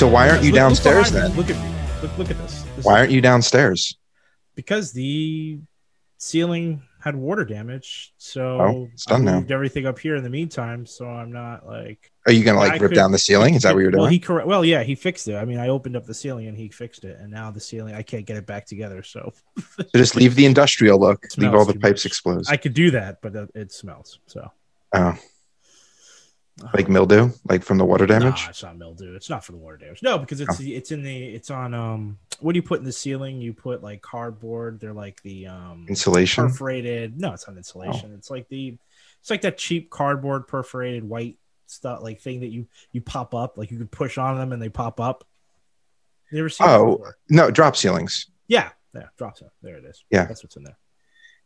[0.00, 1.20] So why aren't you Look- look downstairs me.
[1.20, 1.36] then?
[1.36, 1.74] Look at me.
[2.00, 2.64] Look, look at this.
[2.74, 3.98] This Why aren't you downstairs?
[4.54, 5.58] because the
[6.16, 8.14] ceiling had water damage.
[8.16, 9.34] So Oh, it's I done now.
[9.40, 10.86] moved everything up here in the meantime.
[10.86, 13.54] So I'm not like Are you gonna I like rip could- down the ceiling?
[13.56, 14.00] Is that what you're doing?
[14.00, 14.46] Well, he correct.
[14.48, 15.36] Well, yeah, he fixed it.
[15.36, 17.94] I mean, I opened up the ceiling and he fixed it, and now the ceiling
[17.94, 19.02] I can't get it back together.
[19.02, 19.34] So
[19.76, 21.26] So just leave the industrial look.
[21.36, 22.06] Leave all the pipes much.
[22.06, 22.50] exposed.
[22.50, 24.18] I could do that, but it- it smells.
[24.26, 24.50] So
[24.94, 25.14] oh,
[26.74, 28.42] like mildew, like from the water damage.
[28.44, 29.14] Nah, it's not mildew.
[29.14, 30.02] It's not for the water damage.
[30.02, 30.64] No, because it's Oh.
[30.64, 32.18] it's in the it's on um.
[32.40, 33.40] What do you put in the ceiling?
[33.40, 34.80] You put like cardboard.
[34.80, 36.44] They're like the um Insulation.
[36.48, 37.20] perforated.
[37.20, 38.14] No, it's not insulation.
[38.14, 38.78] It's like the
[39.20, 43.56] it's like that cheap cardboard perforated white stuff like thing that you you pop up
[43.56, 45.24] like you could push on them and they pop up.
[46.32, 47.04] You ever seen Oh.
[47.28, 48.26] No, drop ceilings.
[48.48, 49.50] Yeah, yeah, drops it.
[49.62, 50.02] There it is.
[50.10, 50.24] Yeah.
[50.26, 50.78] that's what's in there.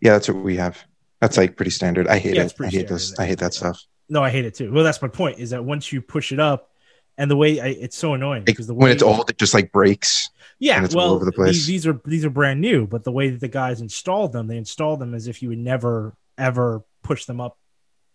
[0.00, 0.82] Yeah, that's what we have.
[1.20, 2.06] That's like pretty standard.
[2.08, 2.54] I hate Yeah, it.
[2.60, 3.18] I hate this.
[3.18, 3.82] I hate that stuff.
[4.14, 4.72] No, I hate it too.
[4.72, 5.40] Well, that's my point.
[5.40, 6.70] Is that once you push it up,
[7.18, 9.72] and the way I, it's so annoying because the when it's old, it just like
[9.72, 10.30] breaks.
[10.60, 11.54] Yeah, and it's all well, over the place.
[11.54, 14.46] These, these are these are brand new, but the way that the guys installed them,
[14.46, 17.58] they installed them as if you would never ever push them up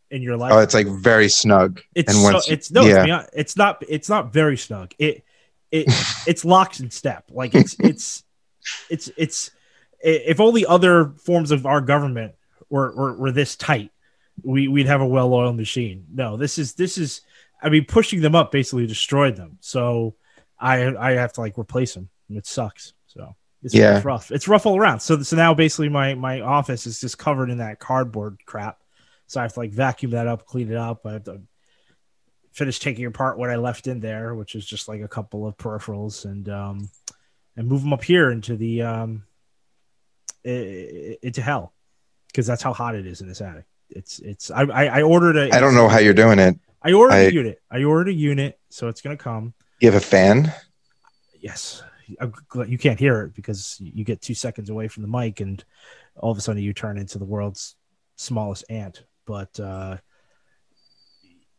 [0.10, 0.54] in your life.
[0.54, 1.82] Oh, it's like very snug.
[1.94, 2.96] it's and so, it's no, yeah.
[2.96, 4.94] it's, beyond, it's not it's not very snug.
[4.98, 5.26] It
[5.70, 5.88] it
[6.28, 7.26] it's locks in step.
[7.30, 8.24] Like it's it's
[8.90, 9.52] it's it's
[10.00, 12.36] if only other forms of our government
[12.70, 13.92] were were, were this tight,
[14.44, 16.06] we we'd have a well-oiled machine.
[16.14, 17.22] No, this is this is
[17.62, 19.58] I mean pushing them up basically destroyed them.
[19.62, 20.16] So
[20.60, 22.10] I I have to like replace them.
[22.30, 22.94] It sucks.
[23.08, 23.98] So it's, Yeah.
[23.98, 24.32] it's rough.
[24.32, 25.00] It's rough all around.
[25.02, 28.80] So so now basically my my office is just covered in that cardboard crap.
[29.28, 31.06] So I have to like vacuum that up, clean it up.
[31.06, 31.42] I have to
[32.52, 35.56] finish taking apart what I left in there, which is just like a couple of
[35.58, 36.90] peripherals, and um,
[37.56, 39.24] and move them up here into the um,
[40.44, 41.74] into hell
[42.28, 43.66] because that's how hot it is in this attic.
[43.90, 46.58] It's it's I I, ordered a I don't know how you're doing it.
[46.82, 47.62] I ordered I- a unit.
[47.72, 49.54] I ordered a unit, so it's gonna come.
[49.80, 50.54] You have a fan.
[51.40, 51.82] Yes,
[52.20, 55.40] I'm glad- you can't hear it because you get two seconds away from the mic,
[55.40, 55.64] and
[56.16, 57.76] all of a sudden you turn into the world's
[58.16, 59.04] smallest ant.
[59.26, 59.98] But uh,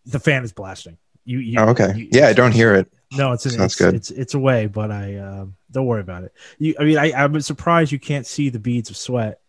[0.06, 0.98] the fan is blasting.
[1.24, 1.92] You, you Oh, okay.
[1.96, 2.92] you- Yeah, I don't hear it.
[3.12, 3.94] No, it's Sounds it's, good.
[3.94, 6.32] it's it's away, but I uh, don't worry about it.
[6.58, 9.40] You, I mean, I, I'm surprised you can't see the beads of sweat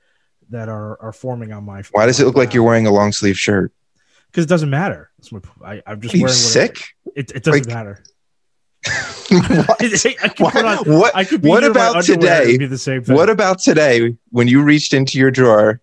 [0.52, 1.84] that are are forming on my.
[1.92, 3.72] Why does it look like you're wearing a long sleeve shirt?
[4.28, 5.12] Because it doesn't matter.
[5.18, 6.84] That's my, I, I'm just Are you wearing sick?
[7.04, 7.20] Whatever.
[7.20, 8.04] It, it doesn't Like- matter.
[9.32, 9.82] what?
[9.82, 10.78] I could What- on.
[11.00, 12.58] what- what here in my about today?
[12.58, 13.16] Be the same thing.
[13.16, 15.82] What about today when you reached into your drawer?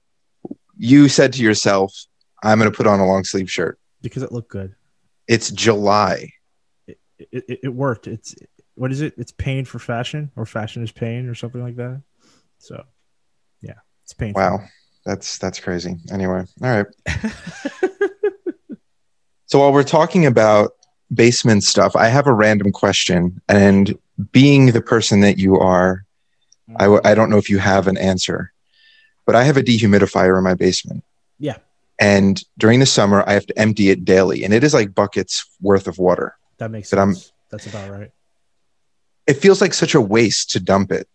[0.77, 1.95] You said to yourself,
[2.43, 4.75] "I'm going to put on a long sleeve shirt." because it looked good.
[5.27, 6.33] It's July.
[6.87, 6.99] It,
[7.33, 8.07] it, it worked.
[8.07, 8.35] It's
[8.77, 9.15] what is it?
[9.19, 12.01] It's pain for fashion, or fashion is pain, or something like that.
[12.59, 12.85] So,
[14.09, 14.33] it's pain.
[14.35, 14.61] Wow,
[15.05, 15.97] that's that's crazy.
[16.11, 16.87] Anyway, all right.
[19.47, 20.73] So while we're talking about
[21.15, 23.99] basement stuff, I have a random question, and
[24.31, 26.05] being the person that you are,
[26.77, 28.53] I, w- I don't know if you have an answer,
[29.25, 31.03] but I have a dehumidifier in my basement.
[31.39, 31.57] Yeah.
[31.99, 35.47] And during the summer, I have to empty it daily, and it is like buckets
[35.63, 36.37] worth of water.
[36.59, 37.17] that makes But I'm-
[37.51, 38.11] That's about right.
[39.27, 41.09] It feels like such a waste to dump it.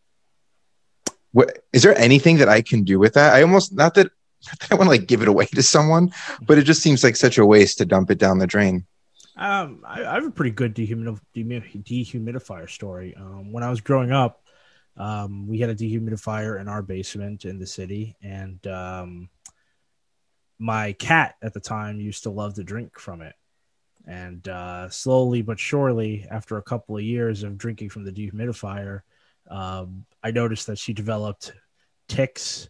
[1.34, 3.34] What, is there anything that I can do with that?
[3.34, 4.12] I almost not that,
[4.48, 7.04] not that I want to like give it away to someone, but it just seems
[7.04, 8.86] like such a waste to dump it down the drain.
[9.36, 13.16] Um, I, I have a pretty good dehumidif- dehumidifier story.
[13.16, 14.44] Um, when I was growing up,
[14.96, 19.30] um, we had a dehumidifier in our basement in the city, and um,
[20.60, 23.34] my cat at the time used to love to drink from it.
[24.06, 29.02] And uh, slowly but surely, after a couple of years of drinking from the dehumidifier,
[29.50, 31.54] um, I noticed that she developed
[32.08, 32.70] ticks,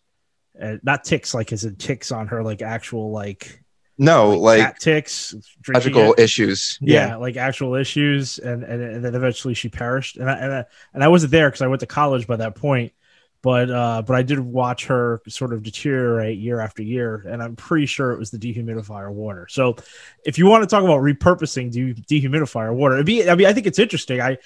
[0.62, 3.64] uh, not ticks like as in ticks on her, like actual like
[3.98, 6.20] No, like, cat ticks, drinking logical it?
[6.20, 6.80] issues.
[6.82, 10.18] yeah, like actual issues and, and and then eventually she perished.
[10.18, 12.56] And I, and I, and I wasn't there because I went to college by that
[12.56, 12.94] point
[13.42, 17.56] but uh but I did watch her sort of deteriorate year after year and I'm
[17.58, 19.76] pretty sure it was the dehumidifier water so
[20.26, 23.54] if you want to talk about repurposing de- dehumidifier water it'd be I mean I
[23.54, 24.22] think it's interesting.
[24.22, 24.38] I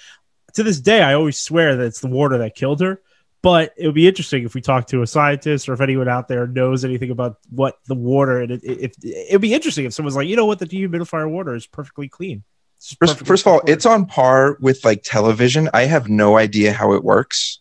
[0.58, 3.00] to this day I always swear that it's the water that killed her
[3.40, 6.26] but it would be interesting if we talk to a scientist or if anyone out
[6.26, 10.16] there knows anything about what the water and it, if it'd be interesting if someone's
[10.16, 12.44] like you know what the dehumidifier water is perfectly clean
[13.00, 15.68] First, first of all, it's on par with like television.
[15.74, 17.58] I have no idea how it works.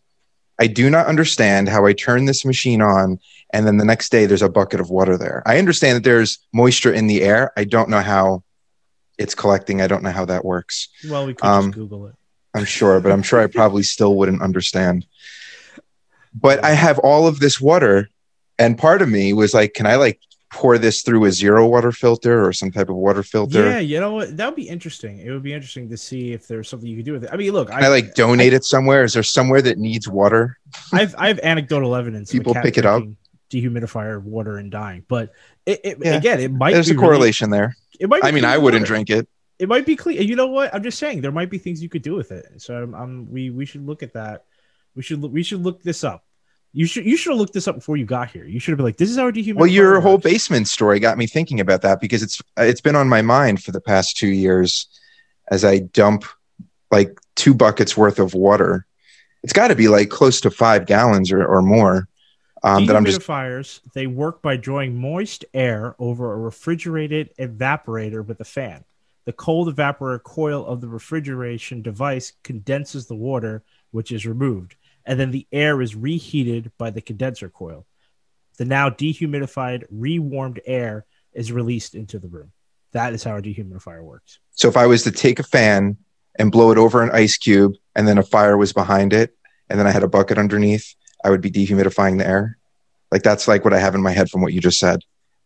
[0.59, 3.19] I do not understand how I turn this machine on
[3.51, 5.41] and then the next day there's a bucket of water there.
[5.45, 7.51] I understand that there's moisture in the air.
[7.57, 8.43] I don't know how
[9.17, 9.81] it's collecting.
[9.81, 10.89] I don't know how that works.
[11.09, 12.15] well we could um, just google it
[12.57, 15.05] I'm sure, but I'm sure I probably still wouldn't understand.
[16.33, 18.09] But I have all of this water,
[18.59, 20.19] and part of me was like, can I like
[20.49, 23.65] pour this through a zero water filter or some type of water filter.
[23.69, 24.37] Yeah, you know what?
[24.37, 25.19] That would be interesting.
[25.19, 27.29] It would be interesting to see if there's something you could do with it.
[27.33, 29.03] I mean, look, Can I, like donate it somewhere.
[29.03, 30.57] Is there somewhere that needs water?
[30.93, 32.31] I've I have anecdotal evidence.
[32.31, 33.03] People pick it up.
[33.49, 35.31] Dehumidifier water and dying, but
[35.65, 36.15] it, it Yeah.
[36.15, 36.73] again, it might.
[36.73, 37.75] There's be a really- correlation there.
[37.99, 38.23] it might.
[38.23, 38.87] I mean, I wouldn't water.
[38.87, 39.27] drink it.
[39.59, 40.21] It might be clean.
[40.21, 40.73] You know what?
[40.73, 42.61] I'm just saying there might be things you could do with it.
[42.61, 44.45] So I'm, I'm we we should look at that.
[44.95, 46.23] We should we should look this up.
[46.73, 48.45] You should you should have looked this up before you got here.
[48.45, 49.55] You should have been like, this is our dehumidifier.
[49.55, 53.09] Well, your whole basement story got me thinking about that because it's it's been on
[53.09, 54.87] my mind for the past two years
[55.49, 56.25] as I dump
[56.91, 58.85] like two buckets worth of water.
[59.43, 62.07] It's got to be like close to five gallons or, or more.
[62.63, 68.25] Um, that I'm just dehumidifiers they work by drawing moist air over a refrigerated evaporator
[68.25, 68.83] with a fan.
[69.27, 75.19] The cold evaporator coil of the refrigeration device condenses the water, which is removed, and
[75.19, 77.85] then the air is reheated by the condenser coil.
[78.57, 82.53] The now dehumidified, rewarmed air is released into the room.
[82.93, 84.39] That is how a dehumidifier works.
[84.51, 85.97] so if I was to take a fan
[86.39, 89.35] and blow it over an ice cube and then a fire was behind it
[89.69, 90.95] and then I had a bucket underneath,
[91.25, 92.57] I would be dehumidifying the air.
[93.11, 95.01] Like that's like what I have in my head from what you just said.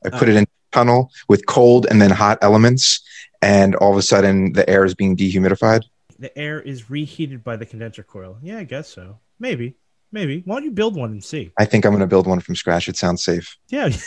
[0.06, 0.34] I put uh.
[0.34, 3.02] it in a tunnel with cold and then hot elements,
[3.42, 5.84] and all of a sudden the air is being dehumidified.
[6.20, 8.38] The air is reheated by the condenser coil.
[8.42, 9.20] Yeah, I guess so.
[9.40, 9.76] Maybe.
[10.12, 10.44] Maybe.
[10.46, 11.52] Why don't you build one and see?
[11.58, 12.90] I think I'm going to build one from scratch.
[12.90, 13.58] It sounds safe.
[13.70, 13.90] Yeah.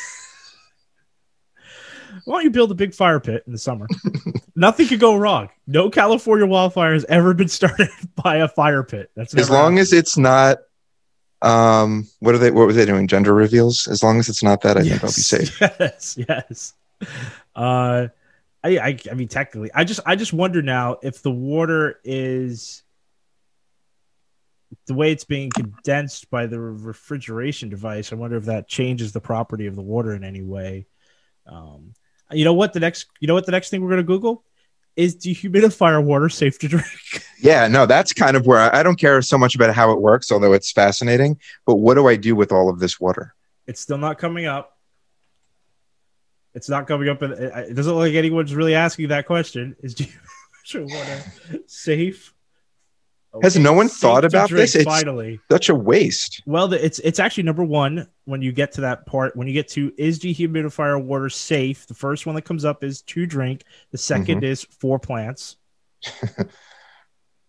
[2.25, 3.89] Why don't you build a big fire pit in the summer?
[4.57, 5.49] Nothing could go wrong.
[5.67, 7.89] No California wildfire has ever been started
[8.23, 9.11] by a fire pit.
[9.17, 10.59] That's As long as it's not,
[11.43, 12.51] um, what are they?
[12.51, 13.09] What were they doing?
[13.09, 13.89] Gender reveals.
[13.89, 15.61] As long as it's not that, I think I'll be safe.
[15.61, 16.75] Yes, yes.
[17.55, 18.09] Uh,
[18.65, 22.83] I, I, I mean, technically, I just, I just wonder now if the water is
[24.87, 28.11] the way it's being condensed by the refrigeration device.
[28.13, 30.87] I wonder if that changes the property of the water in any way.
[31.47, 31.93] Um,
[32.31, 32.73] you know what?
[32.73, 33.47] The next, you know what?
[33.47, 34.45] The next thing we're gonna Google
[34.97, 36.87] is dehumidifier water safe to drink.
[37.41, 40.01] Yeah, no, that's kind of where I, I don't care so much about how it
[40.01, 41.39] works, although it's fascinating.
[41.67, 43.35] But what do I do with all of this water?
[43.67, 44.74] It's still not coming up.
[46.55, 47.21] It's not coming up.
[47.23, 49.75] and It doesn't look like anyone's really asking that question.
[49.83, 52.33] Is dehumidifier water safe?
[53.43, 54.77] Has no one thought about drink, this?
[54.77, 56.43] It's- finally, Such a waste.
[56.47, 59.35] well, the, it's it's actually number one when you get to that part.
[59.35, 61.89] When you get to is dehumidifier water safe?
[61.89, 63.65] The first one that comes up is to drink.
[63.91, 64.45] The 2nd Mm-hmm.
[64.45, 65.57] is for plants.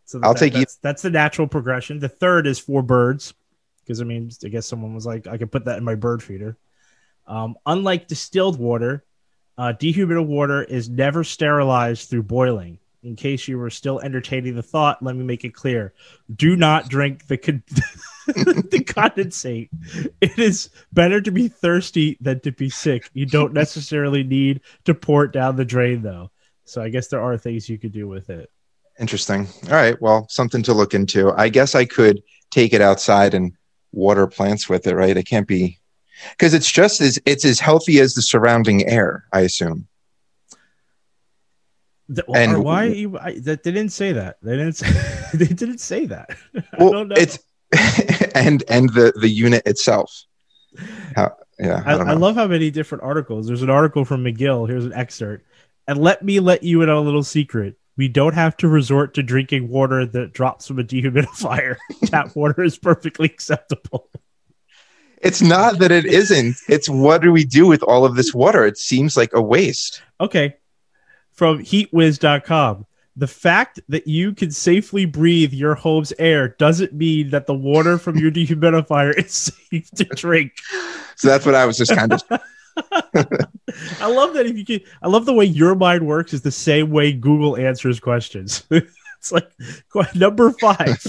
[0.06, 2.00] so I'll that- take you- that's, that's the natural progression.
[2.00, 3.34] The third is for birds
[3.84, 6.24] because I mean, I guess someone was like, I could put that in my bird
[6.24, 6.58] feeder.
[7.28, 9.04] Um, unlike distilled water,
[9.58, 12.80] uh, dehumidified water is never sterilized through boiling.
[13.04, 15.94] In case you were still entertaining the thought, let me make it clear:
[16.36, 17.64] do not drink the con-
[18.26, 19.70] the condensate.
[20.22, 23.10] It is better to be thirsty than to be sick.
[23.14, 26.32] You don't necessarily need to pour it down the drain, though.
[26.64, 28.50] So I guess there are things you could do with it.
[29.00, 29.48] Interesting.
[29.66, 30.02] All right.
[30.02, 31.32] Well, something to look into.
[31.38, 33.54] I guess I could take it outside and
[33.92, 35.16] water plants with it, right?
[35.16, 35.80] It can't be
[36.32, 39.88] because it's just as it's as healthy as the surrounding air, I assume.
[42.14, 44.88] Th- And- why you, I, that they didn't say that they didn't say,
[45.34, 46.30] they didn't say that.
[46.56, 47.16] I Well, don't know.
[47.18, 47.40] it's
[48.36, 50.24] and and the the unit itself.
[51.16, 53.48] How, yeah, I, I, I love how many different articles.
[53.48, 54.68] There's an article from McGill.
[54.70, 55.46] Here's an excerpt.
[55.88, 57.76] And let me let you in on a little secret.
[57.98, 61.78] We don't have to resort to drinking water that drops from a dehumidifier.
[62.08, 64.10] Tap water is perfectly acceptable.
[65.26, 66.58] It's not that it isn't.
[66.70, 68.64] It's what do we do with all of this water?
[68.66, 70.04] It seems like a waste.
[70.22, 70.56] Okay.
[71.34, 72.86] From heatwiz.com.
[73.18, 77.98] The fact that you can safely breathe your home's air doesn't mean that the water
[77.98, 80.52] from your dehumidifier is safe to drink.
[81.16, 82.22] So that's what I was just kind of.
[84.02, 86.52] I love that if you can I love the way your mind works is the
[86.52, 88.66] same way Google answers questions.
[88.70, 89.50] it's like
[90.14, 91.02] number five.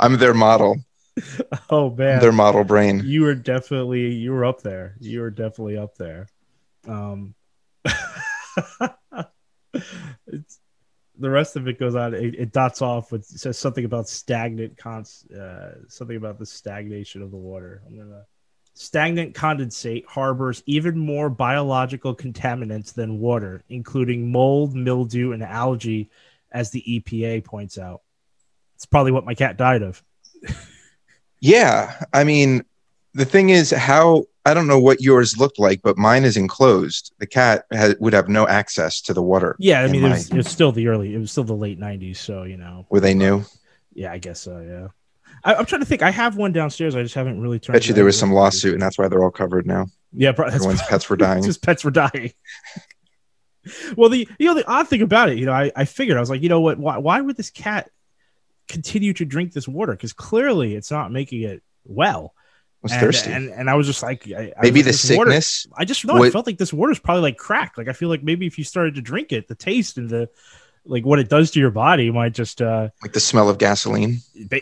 [0.00, 0.82] I'm their model.
[1.70, 2.20] oh man.
[2.20, 3.02] Their model brain.
[3.04, 4.96] you were definitely you were up there.
[5.00, 6.28] You were definitely up there.
[6.86, 7.34] Um
[11.18, 12.14] the rest of it goes on.
[12.14, 17.22] It, it dots off with says something about stagnant cons uh, something about the stagnation
[17.22, 17.82] of the water.
[17.86, 18.26] I'm gonna
[18.74, 26.10] stagnant condensate harbors even more biological contaminants than water, including mold, mildew, and algae,
[26.50, 28.02] as the EPA points out.
[28.74, 30.02] It's probably what my cat died of.
[31.42, 32.64] Yeah, I mean,
[33.14, 37.12] the thing is, how I don't know what yours looked like, but mine is enclosed.
[37.18, 39.56] The cat ha- would have no access to the water.
[39.58, 41.80] Yeah, I mean, it was, it was still the early, it was still the late
[41.80, 42.86] '90s, so you know.
[42.90, 43.44] were they new?
[43.92, 44.60] Yeah, I guess so.
[44.60, 44.88] Yeah,
[45.42, 46.02] I, I'm trying to think.
[46.02, 46.94] I have one downstairs.
[46.94, 47.74] I just haven't really turned.
[47.74, 49.88] Bet you there was some lawsuit, and that's why they're all covered now.
[50.12, 51.42] Yeah, that's Everyone's pets were dying.
[51.42, 52.32] just pets were dying.
[53.96, 56.20] well, the you know the odd thing about it, you know, I, I figured I
[56.20, 57.90] was like, you know what, why why would this cat
[58.68, 59.92] continue to drink this water?
[59.92, 62.34] Because clearly it's not making it well.
[62.82, 63.30] was and, thirsty.
[63.30, 65.66] and and I was just like, I, I maybe like, the this water- sickness.
[65.76, 67.78] I just know I felt like this water is probably like crack.
[67.78, 70.28] Like I feel like maybe if you started to drink it, the taste and the
[70.84, 74.18] like what it does to your body might just uh like the smell of gasoline.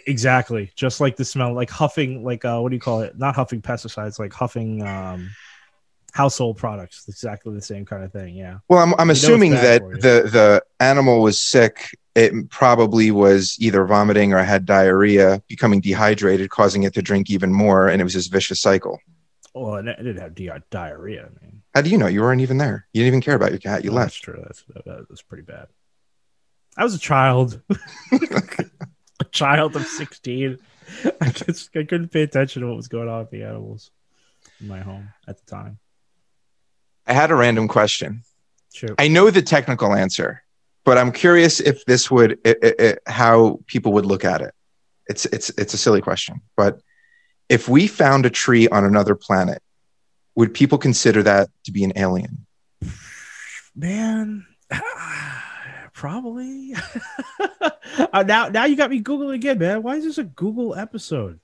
[0.06, 3.34] exactly just like the smell like huffing like uh what do you call it not
[3.34, 5.30] huffing pesticides like huffing um
[6.12, 9.80] household products exactly the same kind of thing yeah Well, I'm, I'm it's assuming that
[9.80, 11.96] the the animal was sick.
[12.14, 17.52] It probably was either vomiting or had diarrhea, becoming dehydrated, causing it to drink even
[17.52, 18.98] more, and it was this vicious cycle.
[19.54, 22.06] oh and it didn't have di- diarrhea i mean How do you know?
[22.08, 22.86] You weren't even there.
[22.92, 23.84] You didn't even care about your cat.
[23.84, 24.08] You Oh, left.
[24.14, 25.68] that's true that's that, that's pretty bad
[26.76, 27.60] i was a child
[29.20, 30.58] a child of 16
[31.20, 33.90] I, just, I couldn't pay attention to what was going on with the animals
[34.60, 35.78] in my home at the time
[37.06, 38.22] I had a random question.
[38.72, 40.42] sure I know the technical answer,
[40.84, 44.54] but I'm curious if this would i i i how people would look at it.
[45.08, 46.80] It's it's it's a silly question, but
[47.48, 49.60] if we found a tree on another planet,
[50.36, 52.46] would people consider that to be an alien?
[53.74, 54.46] man
[55.92, 56.74] probably
[58.12, 61.40] Uh, now now you got me googling again man why is this a google episode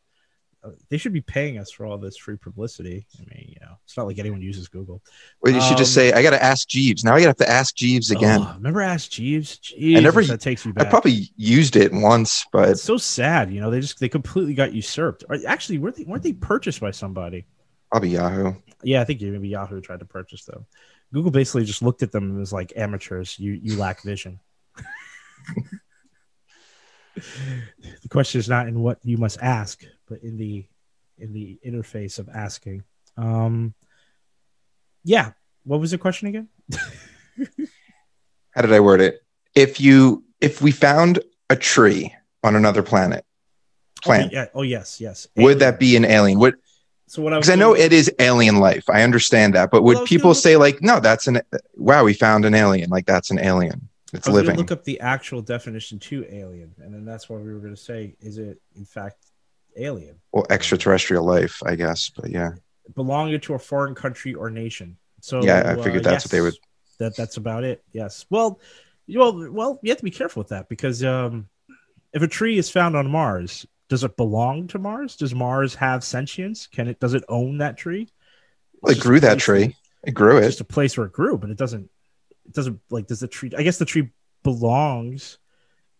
[0.88, 3.06] they should be paying us for all this free publicity.
[3.18, 5.02] I mean you know it's not like anyone uses google.
[5.40, 7.28] Or you should just Um, say, "I got to ask Jeeves." Now I got to
[7.30, 8.40] have to ask Jeeves again.
[8.42, 9.98] Oh, remember ask jeeves jeeves?
[9.98, 13.60] I never- that takes you I probably used it once, but it's so sad you
[13.60, 15.24] know they just they completely got usurped.
[15.28, 17.46] Or actually weren't they, weren't they purchased by somebody?
[17.90, 18.52] Probably Yahoo.
[18.82, 20.66] yeah i think maybe yahoo tried to purchase them.
[21.12, 24.40] Google basically just looked at them and was like amateurs you you lack vision
[27.16, 30.66] the question is not in what you must ask but in the
[31.18, 32.82] in the interface of asking
[33.16, 33.74] um
[35.02, 35.32] yeah
[35.64, 36.48] what was the question again
[38.56, 39.22] How did I word it?
[39.54, 41.20] If you if we found
[41.50, 43.24] a tree on another planet,
[44.02, 46.38] plant, oh, yeah oh yes yes would that be an alien?
[46.38, 46.56] Would
[47.06, 48.88] so what i because I know it is alien life.
[48.88, 51.42] I understand that, but would was people say like, no, that's an
[51.74, 53.88] wow, we found an alien, like that's an alien.
[54.16, 54.56] It's I was living.
[54.56, 57.80] look up the actual definition to alien, and then that's what we were going to
[57.80, 58.16] say.
[58.20, 59.16] Is it in fact
[59.76, 62.10] alien, well, extraterrestrial life, I guess.
[62.10, 62.50] But yeah,
[62.94, 64.96] belonging to a foreign country or nation?
[65.20, 66.54] So Yeah, I figured uh, that's what they would-
[66.98, 67.82] That that's about it.
[67.92, 68.24] Yes.
[68.30, 68.60] Well,
[69.06, 71.48] you- well, well, you have to be careful with that because um,
[72.12, 75.16] if a tree is found on Mars, does it belong to Mars?
[75.16, 76.66] Does Mars have sentience?
[76.66, 76.98] Can it?
[77.00, 78.08] Does it own that tree?
[78.82, 79.76] well, it grew that tree.
[80.04, 80.48] It grew It's it.
[80.50, 81.90] just a place where it grew, but it doesn't.
[82.46, 83.06] It doesn't like.
[83.06, 83.50] Does the tree?
[83.56, 84.10] I guess the tree
[84.42, 85.38] belongs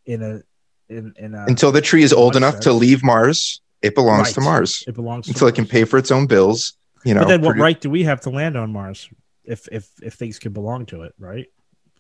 [0.05, 0.43] in a
[0.89, 1.45] in in a.
[1.47, 4.35] Until the tree is old enough to leave Mars, it belongs Right.
[4.35, 4.85] to Mars.
[4.87, 6.75] it belongs to Until it can pay for its own bills.
[7.05, 9.09] You know, but then, what produ- right do we have to land on Mars
[9.45, 11.15] if if if things can belong to it?
[11.19, 11.47] Right?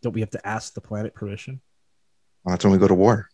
[0.02, 1.60] Don't we have to ask the planet permission?
[2.44, 3.28] well, that's when we go to war.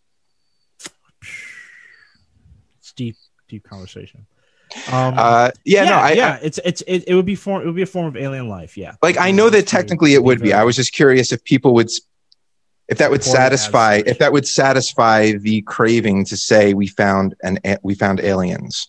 [2.79, 3.17] It's deep,
[3.49, 4.27] deep conversation.
[4.91, 7.77] Um, Uh, yeah, no, I, yeah, it's it's it, it would be form it would
[7.77, 8.77] be a form of alien life.
[8.77, 10.53] Yeah, like I know that technically it would be.
[10.53, 11.91] I was just curious if people would,
[12.89, 16.75] if that would Report it as satisfy, if that would satisfy the craving to say
[16.75, 18.89] we found an we found aliens,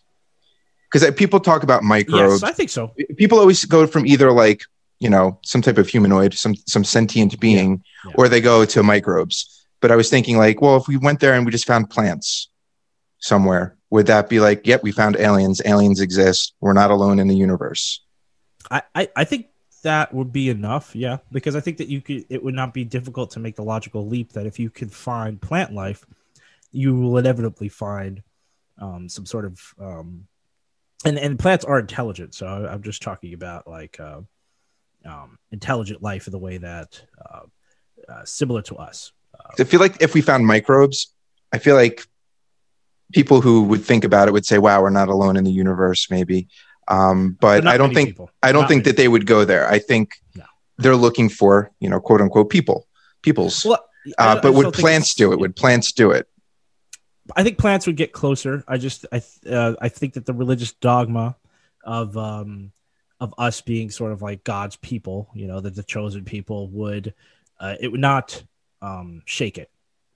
[0.91, 2.41] because people talk about microbes.
[2.41, 2.93] Yes, I think so.
[3.17, 4.63] people always go from either like
[4.99, 8.13] you know some type of humanoid, some some sentient being, Yeah.
[8.15, 9.65] or they go to microbes.
[9.79, 12.47] But I was thinking like, well, if we went there and we just found plants
[13.19, 15.61] somewhere, would that be like, yep, we found aliens.
[15.65, 16.55] Aliens exist.
[16.59, 18.01] We're not alone in the universe.
[18.71, 19.49] I, I I think
[19.83, 20.95] that would be enough.
[20.95, 22.25] Yeah, because I think that you could.
[22.27, 25.39] It would not be difficult to make the logical leap that if you could find
[25.39, 26.03] plant life,
[26.71, 28.23] you will inevitably find
[28.81, 30.25] um, some sort of um,
[31.05, 32.33] and and plants are intelligent.
[32.33, 34.21] So I- I'm just talking about like uh,
[35.05, 37.41] um, intelligent life in the way that uh,
[38.11, 39.11] uh, similar to us.
[39.59, 41.13] I feel like if we found microbes,
[41.51, 42.07] I feel like
[43.11, 46.09] people who would think about it would say, "Wow, we're not alone in the universe."
[46.09, 46.47] Maybe,
[46.87, 48.29] um, but I don't think people.
[48.41, 49.69] I don't Not think many that they would go there.
[49.69, 50.45] I think No.
[50.77, 52.87] they're looking for you know quote unquote people,
[53.21, 53.65] peoples.
[53.65, 53.83] Well,
[54.17, 55.39] uh, but would plants do it?
[55.39, 56.27] Would plants do it?
[57.35, 58.63] I think plants would get closer.
[58.67, 61.37] I just I uh, I think that the religious dogma
[61.83, 62.71] of um
[63.19, 67.13] of us being sort of like God's people, you know, that the chosen people would
[67.59, 68.43] uh, it would not
[68.81, 69.69] um shake it.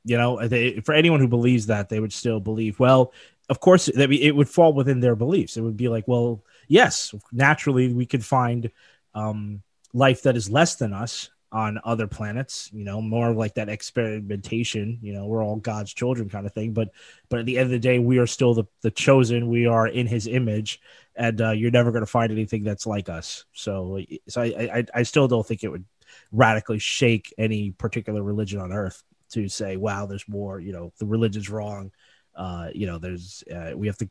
[0.08, 2.80] You know, they, for anyone who believes that, they would still believe.
[2.80, 3.14] Well,
[3.50, 5.58] of course, that it would fall within their beliefs.
[5.58, 8.72] It would be like, well, yes, naturally, we could find
[9.14, 9.62] um,
[9.94, 13.70] life that is less than us on other planets you know more of like that
[13.70, 16.90] experimentation you know we're all god's children kind of thing but
[17.30, 19.88] but at the end of the day we are still the, the chosen we are
[19.88, 20.82] in his image
[21.16, 23.98] and uh, you're never going to find anything that's like us so
[24.28, 25.86] so I, I i still don't think it would
[26.34, 31.06] radically shake any particular religion on earth to say wow there's more you know the
[31.06, 31.92] religion's wrong.
[32.36, 34.10] Uh you know there's uh, we have to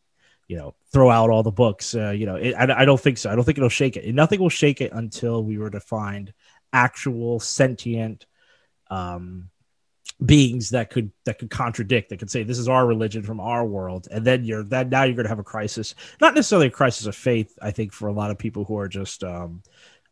[0.48, 1.94] you know throw out all the books.
[1.94, 3.30] Uh, you know it, I, I don't think so.
[3.30, 4.14] I don't think it'll shake it.
[4.14, 6.32] Nothing will shake it until we were to find
[6.72, 8.26] actual sentient
[8.90, 9.50] um,
[10.24, 13.64] beings that could that could contradict that could say this is our religion from our
[13.64, 14.08] world.
[14.10, 15.94] And then you're that now you're going to have a crisis.
[16.20, 18.88] Not necessarily a crisis of faith i think for a lot of people who are
[18.88, 19.62] just um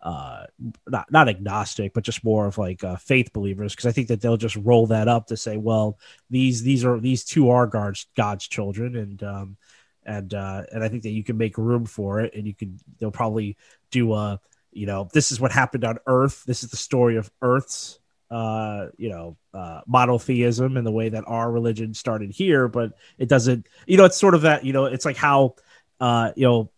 [0.05, 0.45] uh
[0.87, 4.21] not not agnostic but just more of like uh, faith believers because i think that
[4.21, 5.99] they'll just roll that up to say well
[6.31, 9.57] these these are these two are god's god's children and um
[10.05, 12.79] and uh and i think that you can make room for it and you can
[13.01, 13.57] they'll probably
[13.91, 14.39] do a
[14.75, 16.45] you know this is what happened on earth.
[16.45, 17.99] This is the story of earth's
[18.31, 23.29] uh you know uh monotheism and the way that our religion started here but it
[23.29, 25.55] doesn't you know it's sort of that you know it's like how
[26.01, 26.71] uh you know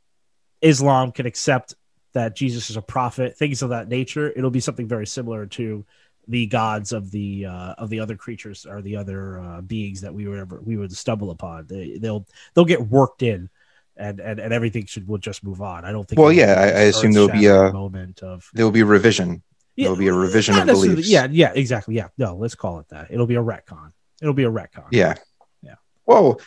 [0.60, 1.76] islam can accept
[2.16, 5.84] that jesus is a prophet things of that nature it'll be something very similar to
[6.28, 10.12] the gods of the uh of the other creatures or the other uh beings that
[10.12, 13.48] we would ever we would stumble upon they, they'll they'll get worked in
[13.96, 15.84] and and, and everything should will just move on.
[15.84, 16.18] I don't think.
[16.18, 19.42] Well, yeah, I, I assume there'll be a moment of there'll be a revision.
[19.74, 21.08] Yeah, there'll be a revision of beliefs.
[21.08, 21.96] Yeah, yeah, exactly.
[21.96, 23.10] Yeah, no, let's call it that.
[23.10, 23.92] It'll be a retcon.
[24.22, 24.86] It'll be a retcon.
[24.90, 25.14] Yeah.
[25.62, 25.74] Yeah.
[26.06, 26.40] Well,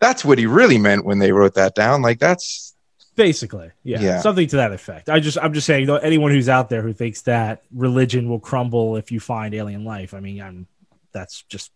[0.00, 2.02] that's what he really meant when they wrote that down.
[2.02, 2.74] Like that's
[3.18, 3.70] basically.
[3.82, 4.20] Yeah, Yeah.
[4.20, 5.10] something to that effect.
[5.10, 8.40] I just, I'm just saying, though, anyone who's out there who thinks that religion will
[8.40, 10.66] crumble if you find alien life, I mean, I'm
[11.12, 11.70] that's just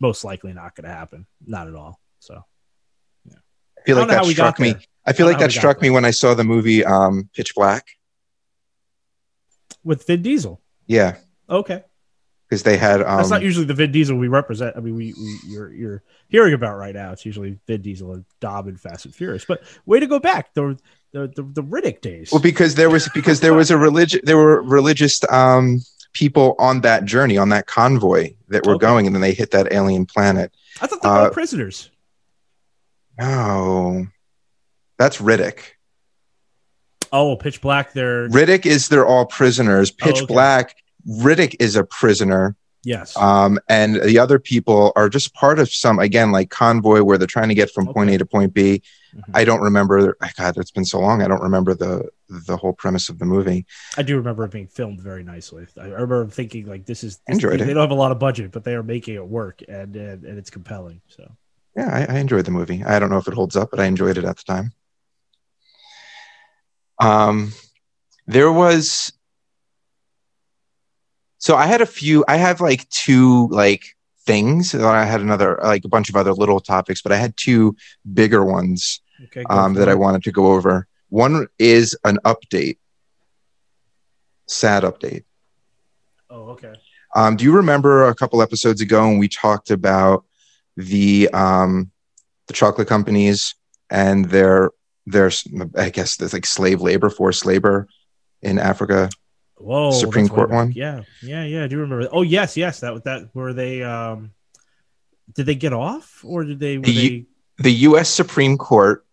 [0.00, 1.26] most likely not going to happen.
[1.46, 1.98] Not at all.
[2.18, 2.42] So
[3.24, 3.36] yeah.
[3.78, 4.72] I feel like that struck me.
[4.72, 4.82] there.
[5.06, 6.84] I feel I like don't know how that struck me when I saw the movie
[6.84, 7.86] um Pitch Black.
[9.84, 11.16] with Vin Diesel, Yeah,
[11.48, 11.84] okay.
[12.54, 14.76] Because they had um That's not usually the Vin Diesel we represent.
[14.76, 17.12] I mean, we, we you're you're hearing about right now.
[17.12, 19.44] It's usually Vin Diesel and Dom and Fast and Furious.
[19.44, 20.78] But way to go back the
[21.12, 22.30] the the, the Riddick days.
[22.32, 25.80] well because there was because there was a religion there were religious um
[26.12, 28.86] people on that journey on that convoy that were Okay.
[28.86, 30.52] going and then they hit that alien planet.
[30.80, 31.90] I thought they were uh, prisoners.
[33.18, 34.06] No,
[34.98, 35.58] that's Riddick.
[37.12, 37.92] Oh, Pitch Black.
[37.92, 39.90] They're Riddick is they're all prisoners.
[39.92, 40.34] Pitch Oh, okay.
[40.34, 40.76] Black,
[41.08, 42.56] Riddick is a prisoner.
[42.82, 43.16] yes.
[43.16, 47.26] Um, and the other people are just part of some again like convoy where they're
[47.26, 48.82] trying to get from point A to point B.
[49.14, 49.22] Mhm.
[49.32, 50.16] I don't remember.
[50.36, 51.22] God, it's been so long.
[51.22, 53.64] I don't remember the the whole premise of the movie.
[53.96, 55.66] I do remember it being filmed very nicely.
[55.80, 57.66] I remember thinking like this is this, Enjoyed they, it.
[57.66, 60.24] they don't have a lot of budget, but they are making it work and and,
[60.24, 61.00] and it's compelling.
[61.08, 61.30] So
[61.76, 62.82] Yeah, I, I enjoyed the movie.
[62.82, 64.72] I don't know if it holds up, but I enjoyed it at the time.
[67.00, 67.52] Um,
[68.26, 69.12] there was.
[71.44, 72.24] So I had a few.
[72.26, 73.84] I have like two like
[74.24, 74.72] things.
[74.72, 77.76] and I had another like a bunch of other little topics, but I had two
[78.14, 80.86] bigger ones okay, um, that I wanted to go over.
[81.10, 82.78] One is an update,
[84.46, 85.24] sad update.
[86.30, 86.72] Oh, okay.
[87.14, 90.24] Um, do you remember a couple episodes ago when we talked about
[90.78, 91.90] the um,
[92.46, 93.54] the chocolate companies
[93.90, 94.70] and their
[95.04, 95.30] their
[95.76, 97.86] I guess there's like slave labor, forced labor
[98.40, 99.10] in Africa?
[99.64, 100.72] Whoa, Supreme Court one?
[100.72, 101.64] Yeah, yeah, yeah.
[101.64, 102.08] I do remember.
[102.12, 102.80] Oh, yes, yes.
[102.80, 103.82] That that were they.
[103.82, 104.32] um
[105.34, 106.76] Did they get off or did they?
[106.78, 107.26] Were Ye-
[107.58, 108.10] The U.S.
[108.10, 109.06] Supreme Court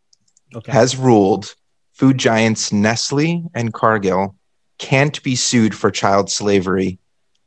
[0.53, 0.71] okay.
[0.71, 1.55] has ruled
[1.93, 4.35] food giants Nestle and Cargill
[4.77, 6.99] can't be sued for child slavery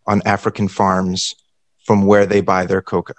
[0.06, 1.34] on African farms
[1.84, 3.14] from where they buy their cocoa.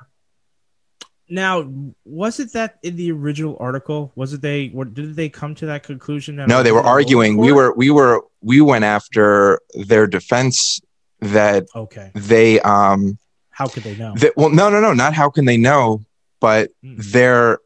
[1.28, 1.68] Now,
[2.06, 4.12] was it that in the original article?
[4.16, 4.68] Was it they?
[4.68, 6.36] What did they come to that conclusion?
[6.36, 7.38] That No, they were was in the lower arguing.
[7.38, 10.82] We were we were we went after their defense
[11.22, 12.12] that okay.
[12.14, 13.18] they um
[13.50, 14.14] How could they know?
[14.18, 16.06] that well no no no not how can they know
[16.40, 16.96] but Hmm.
[16.98, 17.60] they're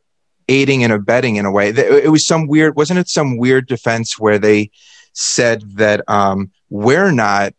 [0.47, 4.17] aiding and abetting in a way it was some weird wasn't it some weird defense
[4.17, 4.71] where they
[5.13, 7.53] said that um we're not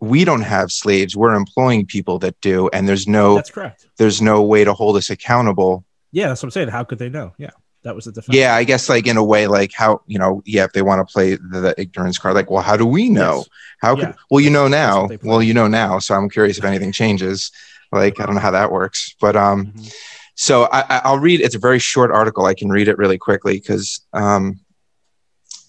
[0.00, 3.86] we don't have slaves we're employing people that do and there's no That's correct.
[3.98, 6.68] there's no way to hold us accountable Yeah, that's what I'm saying.
[6.68, 7.32] How could they know?
[7.38, 7.50] Yeah,
[7.82, 8.36] that was the defense.
[8.36, 11.06] yeah i guess like in a way like how you know yeah if they want
[11.06, 13.48] to play the, the ignorance card like well how do we know Yes.
[13.80, 15.28] how could Yeah, well you know now what they play.
[15.30, 17.50] well you know now so i'm curious if anything changes
[17.92, 19.94] like i don't know how that works but um Mhm.
[20.34, 21.40] so I, I- I'll read.
[21.40, 22.44] It's a very short article.
[22.44, 24.60] I can read it really quickly because um,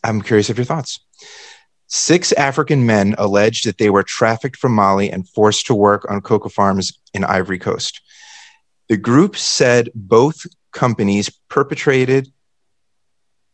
[0.04, 1.00] I'm curious of your thoughts.
[1.88, 6.22] Six African men alleged that they were trafficked from Mali and forced to work on
[6.22, 8.02] cocoa farms in Ivory Coast.
[8.90, 12.32] The group said both companies perpetrated,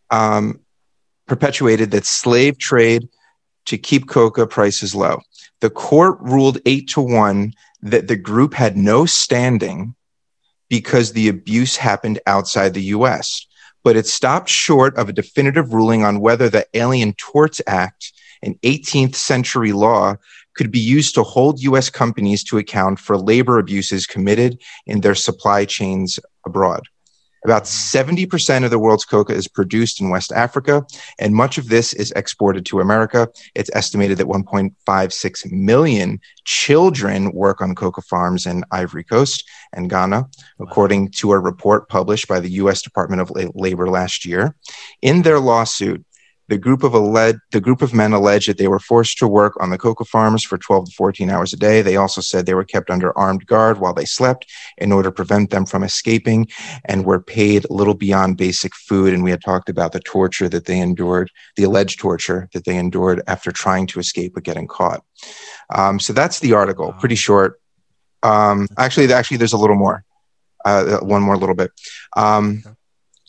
[0.10, 0.60] um,
[1.28, 3.08] perpetuated that slave trade
[3.66, 5.22] to keep cocoa prices low.
[5.62, 9.96] The court ruled eight to one that the group had no standing
[10.70, 13.46] because the abuse happened outside the US.
[13.84, 18.12] But it stopped short of a definitive ruling on whether the Alien Torts Act,
[18.44, 20.16] an 18th century law,
[20.56, 25.16] could be used to hold US companies to account for labor abuses committed in their
[25.16, 26.84] supply chains abroad.
[27.46, 30.86] About 70% of the world's cocoa is produced in West Africa,
[31.20, 33.28] and much of this is exported to America.
[33.54, 40.30] It's estimated that 1.56 million children work on cocoa farms in Ivory Coast and Ghana,
[40.62, 42.82] according to a report published by the U.S.
[42.82, 44.56] Department of Labor last year.
[45.02, 46.06] In their lawsuit,
[46.50, 49.54] the group of alleged, the group of men alleged that they were forced to work
[49.62, 51.82] on the cocoa farms for 12 to 14 hours a day.
[51.82, 55.16] They also said they were kept under armed guard while they slept in order to
[55.16, 56.48] prevent them from escaping
[56.86, 59.14] and were paid little beyond basic food.
[59.14, 62.78] And we had talked about the torture that they endured, the alleged torture that they
[62.78, 65.04] endured after trying to escape but getting caught.
[65.74, 67.60] Um, so that's the article, pretty short.
[68.22, 70.04] Um, actually, actually, there's a little more,
[70.66, 71.72] uh, one more little bit.
[72.16, 72.64] Um,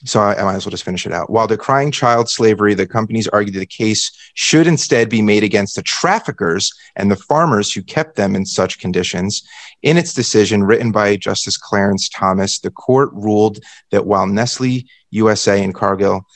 [0.05, 1.31] so I, I, might as well just finish it out.
[1.31, 5.77] While decrying child slavery, the companies argued that the case should instead be made against
[5.77, 9.43] the traffickers and the farmers who kept them in such conditions.
[9.83, 13.59] In its decision, written by Justice Clarence Thomas, the court ruled
[13.90, 16.27] that while Nestle USA and Cargill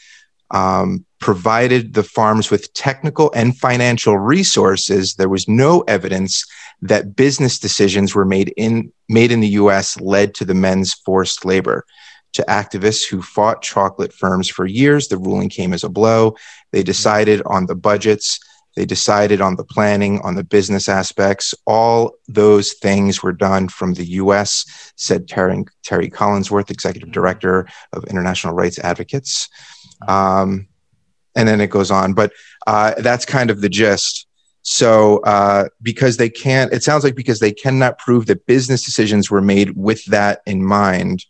[0.50, 6.46] um, provided the farms with technical and financial resources, there was no evidence
[6.81, 10.00] that business decisions were made in made in the U.S.
[10.00, 11.85] led to the men's forced labor
[12.38, 15.09] to activists who fought chocolate firms for years.
[15.09, 16.37] The ruling came as a blow.
[16.70, 18.38] They decided on the budgets.
[18.77, 21.53] They decided on the planning, on the business aspects.
[21.66, 28.05] All those things were done from the US, said Terry, Terry Collingsworth, executive director of
[28.05, 29.48] International Rights Advocates.
[30.07, 30.68] Um,
[31.35, 32.14] and then it goes on.
[32.14, 32.33] But
[32.68, 34.29] uh, that's kind of the gist.
[34.62, 39.29] So, uh, because they can't, it sounds like because they cannot prove that business decisions
[39.29, 41.24] were made with that in mind,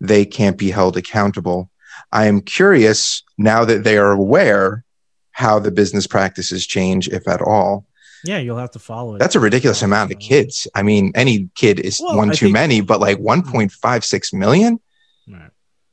[0.00, 1.70] they can't be held accountable.
[2.12, 4.84] I am curious now that they are aware
[5.32, 7.86] how the business practices change, if at all.
[8.24, 9.18] Yeah, you'll have to follow it.
[9.18, 10.66] That's a ridiculous amount of kids.
[10.74, 13.26] I mean, any kid is well, one I too think, many, but like hmm.
[13.26, 14.80] 1.56 million.
[15.28, 15.50] Right.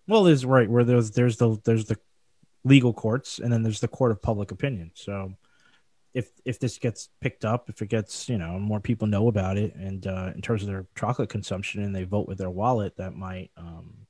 [0.08, 1.98] Well, is right where there's there's the there's the
[2.64, 4.92] legal courts and then there's the court of public opinion.
[4.96, 5.34] So
[6.14, 9.58] if if this gets picked up, if it gets you know more people know about
[9.58, 12.98] it, and uh, in terms of their chocolate consumption, and they vote with their wallet,
[12.98, 14.06] that might um,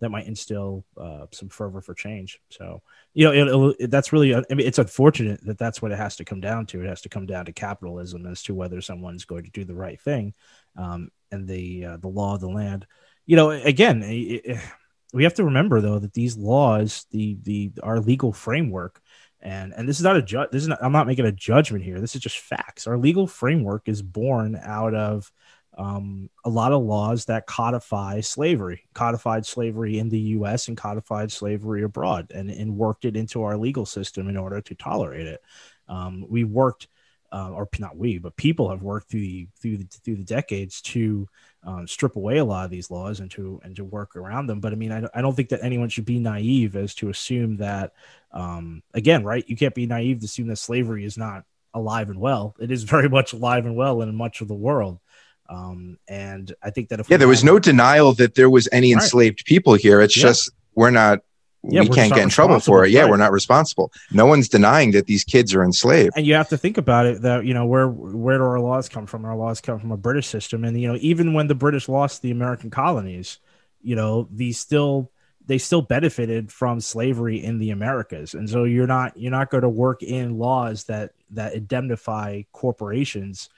[0.00, 2.40] that might instill uh, some fervor for change.
[2.50, 2.82] So
[3.14, 3.32] you know
[3.70, 6.40] it, it, that's really I mean it's unfortunate that that's what it has to come
[6.40, 6.82] down to.
[6.82, 9.74] It has to come down to capitalism as to whether someone's going to do the
[9.74, 10.34] right thing,
[10.76, 12.86] um, and the uh, the law of the land.
[13.24, 14.58] You know, again, it,
[15.14, 19.00] we have to remember though that these laws, the the our legal framework
[19.40, 21.84] and and this is not a judge this is not i'm not making a judgment
[21.84, 22.00] here.
[22.00, 22.86] This is just facts.
[22.86, 25.30] Our legal framework is born out of
[25.76, 31.30] um, a lot of laws that codify slavery codified slavery in the us and codified
[31.30, 35.40] slavery abroad and, and worked it into our legal system in order to tolerate it.
[35.88, 36.88] Um, we worked
[37.30, 40.80] uh, or not we but people have worked through the through the, through the decades
[40.80, 41.28] to
[41.64, 44.60] um, strip away a lot of these laws and to and to work around them.
[44.60, 47.58] But I mean, I, I don't think that anyone should be naive as to assume
[47.58, 47.92] that.
[48.30, 49.44] Um, again, right?
[49.48, 51.44] You can't be naive to assume that slavery is not
[51.74, 52.54] alive and well.
[52.58, 55.00] It is very much alive and well in much of the world.
[55.48, 58.92] Um, and I think that if yeah, there was no denial that there was any
[58.92, 59.46] enslaved right.
[59.46, 60.00] people here.
[60.00, 60.24] It's yeah.
[60.24, 61.20] just we're not
[61.64, 62.92] yeah, we can't get in trouble for it.
[62.92, 63.92] Yeah, we're not responsible.
[64.12, 66.12] No one's denying that these kids are enslaved.
[66.16, 68.88] And you have to think about it that you know where where do our laws
[68.88, 69.24] come from?
[69.24, 72.22] Our laws come from a British system, and you know even when the British lost
[72.22, 73.38] the American colonies,
[73.82, 75.10] you know these still
[75.46, 79.62] they still benefited from slavery in the Americas, and so you're not you're not going
[79.62, 83.48] to work in laws that that indemnify corporations.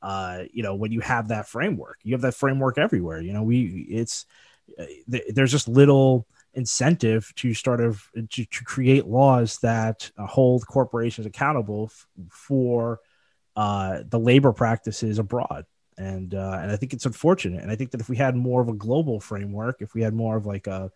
[0.00, 3.20] Uh, you know when you have that framework, you have that framework everywhere.
[3.20, 4.24] You know we it's
[4.78, 11.26] uh, there's just little incentive to start of to, to create laws that hold corporations
[11.26, 13.00] accountable f- for
[13.56, 15.66] uh, the labor practices abroad.
[15.98, 17.62] And uh, and I think it's unfortunate.
[17.62, 20.14] And I think that if we had more of a global framework, if we had
[20.14, 20.90] more of like a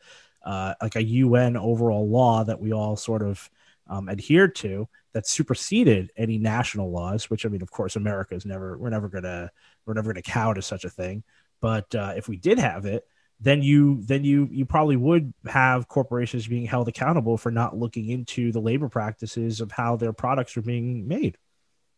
[0.45, 3.51] uh, like a UN overall law that we all sort of
[3.89, 8.47] um, adhered to that superseded any national laws, which I mean, of course, America is
[8.47, 9.51] never we're never gonna
[9.85, 11.23] we're never gonna cow to such a thing.
[11.61, 13.07] But uh, if we did have it,
[13.45, 18.09] then you then you you probably would have corporations being held accountable for not looking
[18.09, 21.37] into the labor practices of how their products are being made.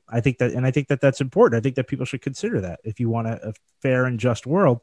[0.08, 1.58] I think that, and I think that that's important.
[1.58, 4.46] I think that people should consider that if you want a, a fair and just
[4.46, 4.82] world.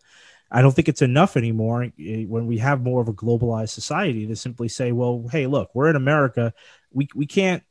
[0.51, 4.27] I don't think it's enough anymore eh, when we have more of a globalized society
[4.27, 6.53] to simply say, well, hey, look, we're in America.
[6.91, 7.63] We, we can't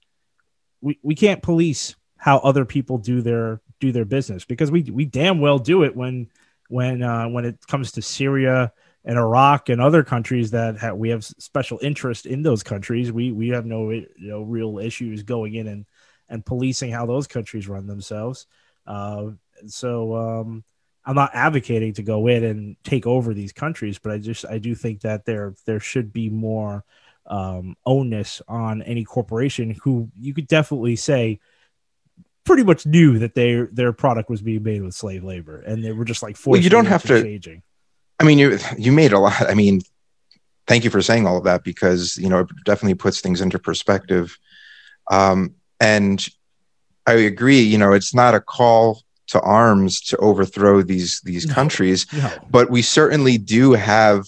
[0.80, 5.04] we, we can't police how other people do their do their business because we we
[5.04, 6.28] damn well do it when
[6.68, 8.72] when uh, when it comes to Syria
[9.04, 13.12] and Iraq and other countries that ha- we have special interest in those countries.
[13.12, 15.86] We we have no you know real issues going in and
[16.28, 18.46] and policing how those countries run themselves.
[18.86, 19.30] Uh,
[19.66, 20.64] so um,
[21.04, 24.58] I'm not advocating to go in and take over these countries, but I just I
[24.58, 26.84] do think that there there should be more
[27.26, 31.40] um, onus on any corporation who you could definitely say
[32.44, 35.92] pretty much knew that their their product was being made with slave labor, and they
[35.92, 37.62] were just like well, you don't have to changing.
[38.20, 39.40] I mean, you you made a lot.
[39.48, 39.82] I mean,
[40.66, 43.58] thank you for saying all of that because you know it definitely puts things into
[43.58, 44.38] perspective.
[45.10, 46.26] Um, and
[47.06, 47.60] I agree.
[47.60, 52.30] You know, it's not a call to arms to overthrow these these no, countries, no.
[52.50, 54.26] but we certainly do have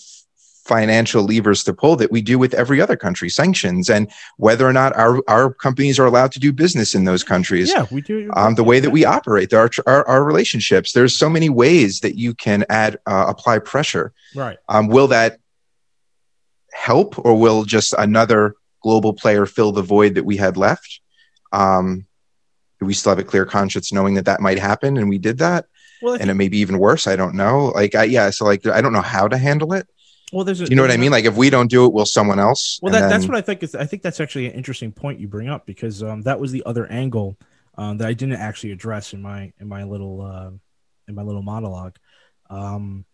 [0.64, 4.72] financial levers to pull that we do with every other country sanctions and whether or
[4.72, 7.70] not our, our companies are allowed to do business in those countries.
[7.70, 8.30] Yeah we do.
[8.34, 10.92] Um, the way that we operate our, our, our relationships.
[10.92, 14.12] There's so many ways that you can add uh, apply pressure.
[14.34, 14.58] Right.
[14.68, 15.38] Um, will that
[16.72, 21.00] help or will just another global player fill the void that we had left?
[21.52, 22.06] Um,
[22.80, 25.38] do we still have a clear conscience knowing that that might happen and we did
[25.38, 25.66] that?
[26.02, 27.66] Well, and it may be even worse i don't know.
[27.66, 29.88] Like I, yeah so like i don't know how to handle it
[30.34, 31.12] well, there's a, you know what I mean?
[31.12, 32.80] Like if we don't do it, will someone else?
[32.82, 33.10] Well, that, then...
[33.10, 33.74] that's what I think is.
[33.74, 36.64] I think that's actually an interesting point you bring up because um, that was the
[36.66, 37.38] other angle
[37.76, 40.50] um, that I didn't actually address in my in my little uh,
[41.06, 41.96] in my little monologue.
[42.50, 43.04] Um,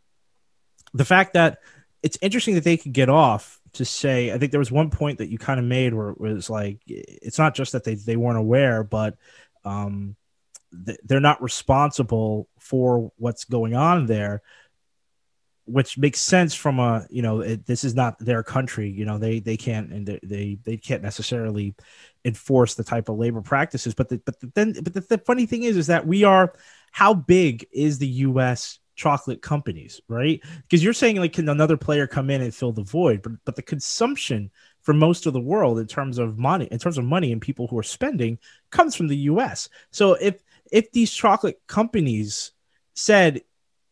[0.94, 1.58] the fact that
[2.02, 4.32] it's interesting that they could get off to say.
[4.32, 6.80] I think there was one point that you kind of made where it was like
[6.86, 9.18] it's not just that they they weren't aware, but
[9.64, 10.16] um,
[10.72, 14.42] they're not responsible for what's going on there
[15.70, 19.18] which makes sense from a you know it, this is not their country you know
[19.18, 21.74] they they can't and they, they can't necessarily
[22.24, 25.46] enforce the type of labor practices but the, but the, then but the, the funny
[25.46, 26.52] thing is is that we are
[26.92, 30.42] how big is the us chocolate companies right?
[30.62, 33.56] Because you're saying like can another player come in and fill the void but but
[33.56, 34.50] the consumption
[34.82, 37.66] for most of the world in terms of money in terms of money and people
[37.66, 38.38] who are spending
[38.70, 42.52] comes from the us so if if these chocolate companies
[42.94, 43.40] said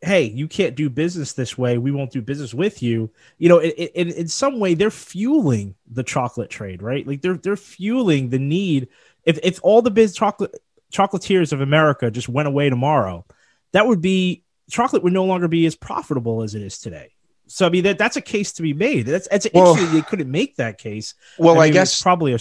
[0.00, 1.78] hey, you can't do business this way.
[1.78, 3.10] We won't do business with you.
[3.38, 7.06] You know, in, in, in some way, they're fueling the chocolate trade, right?
[7.06, 8.88] Like they're they're fueling the need.
[9.24, 10.54] If if all the biz chocolate
[10.92, 13.24] chocolatiers of America just went away tomorrow,
[13.72, 17.12] that would be chocolate would no longer be as profitable as it is today.
[17.46, 19.06] So I mean that that's a case to be made.
[19.06, 19.94] That's that's well, interesting.
[19.94, 21.14] They couldn't make that case.
[21.38, 22.38] Well, I, mean, I guess probably a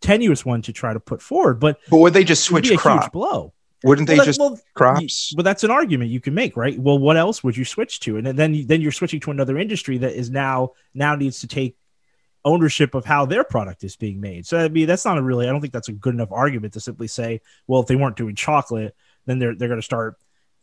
[0.00, 1.60] tenuous one to try to put forward.
[1.60, 3.12] But but would they just switch crop?
[3.12, 3.52] blow.
[3.82, 5.32] Wouldn't they well, just well, crops?
[5.34, 6.78] Well, that's an argument you can make, right?
[6.78, 8.18] Well, what else would you switch to?
[8.18, 11.76] And then then you're switching to another industry that is now now needs to take
[12.44, 14.46] ownership of how their product is being made.
[14.46, 15.46] So I mean, that's not a really.
[15.46, 18.16] I don't think that's a good enough argument to simply say, well, if they weren't
[18.16, 18.94] doing chocolate,
[19.26, 20.16] then they're they're going to start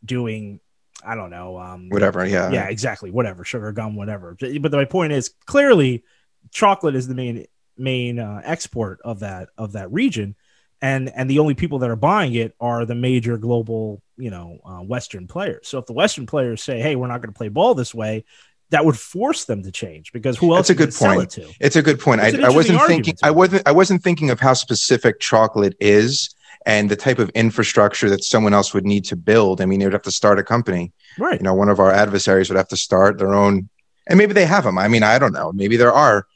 [0.05, 0.59] doing.
[1.03, 1.57] I don't know.
[1.57, 2.25] Um, whatever.
[2.25, 2.51] Yeah.
[2.51, 2.69] Yeah.
[2.69, 3.09] Exactly.
[3.09, 3.43] Whatever.
[3.43, 3.95] Sugar gum.
[3.95, 4.35] Whatever.
[4.39, 6.03] But my point is clearly,
[6.51, 7.45] chocolate is the main
[7.77, 10.35] main uh, export of that of that region
[10.81, 14.59] and and the only people that are buying it are the major global you know
[14.65, 17.49] uh, western players so if the western players say hey we're not going to play
[17.49, 18.23] ball this way
[18.69, 21.37] that would force them to change because who else That's a good point.
[21.37, 22.19] It it's a good point.
[22.19, 23.15] I, I, wasn't thinking.
[23.23, 23.65] I wasn't.
[23.65, 26.35] I wasn't thinking of how specific chocolate is
[26.65, 29.61] and the type of infrastructure that someone else would need to build.
[29.61, 30.91] I mean, they would have to start a company.
[31.17, 31.39] Right.
[31.39, 33.69] You know, one of our adversaries would have to start their own,
[34.07, 34.77] and maybe they have them.
[34.77, 35.53] I mean, I don't know.
[35.53, 36.27] Maybe there are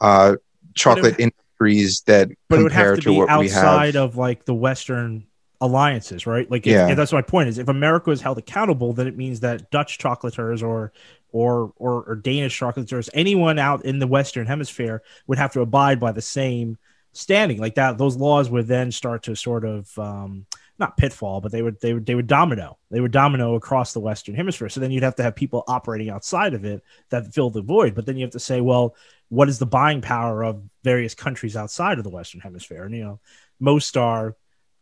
[0.00, 0.36] uh,
[0.74, 1.20] chocolate
[1.66, 5.26] industries that but it would have to, to be outside of like the Western
[5.60, 6.50] alliances, right?
[6.50, 7.48] Like, if, yeah, that's my point.
[7.48, 10.92] Is if America is held accountable, then it means that Dutch chocolateurs or
[11.32, 16.00] or or, or Danish chocolateurs, anyone out in the Western Hemisphere would have to abide
[16.00, 16.78] by the same
[17.12, 17.58] standing.
[17.58, 20.46] Like that, those laws would then start to sort of um,
[20.78, 22.78] not pitfall, but they would they would they would domino.
[22.90, 24.68] They would domino across the Western Hemisphere.
[24.68, 27.94] So then you'd have to have people operating outside of it that fill the void.
[27.94, 28.94] But then you have to say, well,
[29.28, 32.84] what is the buying power of various countries outside of the Western Hemisphere?
[32.84, 33.20] And you know,
[33.60, 34.36] most are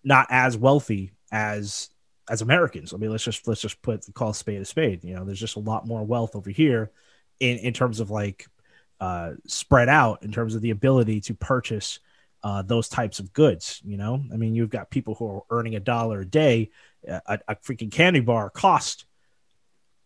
[0.04, 1.88] not as wealthy as
[2.30, 2.92] as Americans.
[2.92, 5.04] I mean, let's just let's just put call a spade a spade.
[5.04, 6.90] You know, there's just a lot more wealth over here
[7.40, 8.46] in in terms of like
[9.00, 11.98] uh, spread out in terms of the ability to purchase
[12.44, 13.80] uh, those types of goods.
[13.84, 16.70] You know, I mean, you've got people who are earning a dollar a day.
[17.04, 19.06] A, a freaking candy bar cost.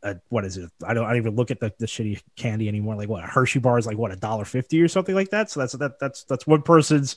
[0.02, 0.70] A, what is it?
[0.86, 2.96] I don't, I don't even look at the, the shitty candy anymore.
[2.96, 5.50] Like what a Hershey bar is like what a dollar fifty or something like that.
[5.50, 7.16] So that's that that's that's one person's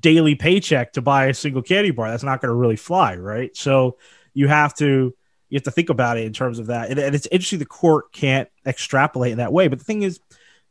[0.00, 2.10] daily paycheck to buy a single candy bar.
[2.10, 3.56] That's not going to really fly, right?
[3.56, 3.98] So
[4.34, 5.14] you have to
[5.48, 6.90] you have to think about it in terms of that.
[6.90, 9.68] And, and it's interesting the court can't extrapolate in that way.
[9.68, 10.20] But the thing is,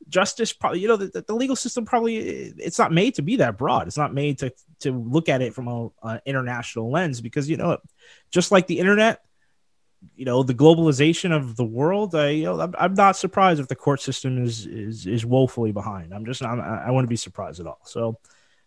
[0.09, 3.57] justice probably you know the, the, legal system probably it's not made to be that
[3.57, 7.49] broad it's not made to to look at it from a, a international lens because
[7.49, 7.77] you know
[8.31, 9.23] just like the internet
[10.15, 13.67] you know the globalization of the world i you know I'm, I'm not surprised if
[13.67, 16.13] the court system is is is woefully behind.
[16.13, 17.79] I'm just I'm, i wouldn't be surprised at all.
[17.83, 18.19] So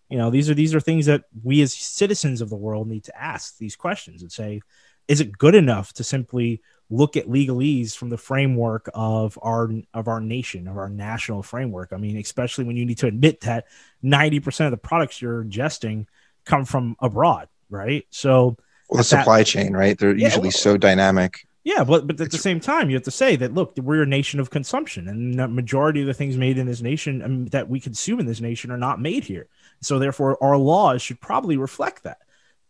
[0.09, 3.05] you know these are these are things that we as citizens of the world need
[3.05, 4.61] to ask these questions and say
[5.09, 10.09] is it good enough to simply look at legalese from the framework of our of
[10.09, 11.93] our nation of our national framework?
[11.93, 13.67] I mean especially when you need to admit that
[14.05, 16.07] 90% of the products you're ingesting
[16.45, 18.05] come from abroad right?
[18.11, 18.57] So
[18.91, 19.99] well, the supply that, chain right?
[19.99, 21.47] They're yeah, usually well, so dynamic.
[21.63, 24.03] Yeah but but at it's, the same time you have to say that look we're
[24.03, 27.69] a nation of consumption and the majority of the things made in this nation that
[27.69, 29.47] we consume in this nation are not made here.
[29.83, 32.19] So therefore our laws should probably reflect that.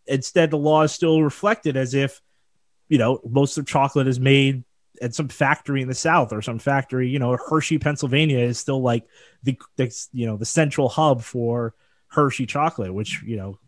[0.07, 2.21] Instead the law is still reflected as if
[2.91, 4.65] you know, most of chocolate is made
[5.01, 8.83] at some factory in the South or some factory, you know, Hershey, Pennsylvania is still
[8.83, 9.05] like
[9.43, 11.75] the, the you know, the central hub for
[12.09, 13.59] Hershey chocolate, which, you know,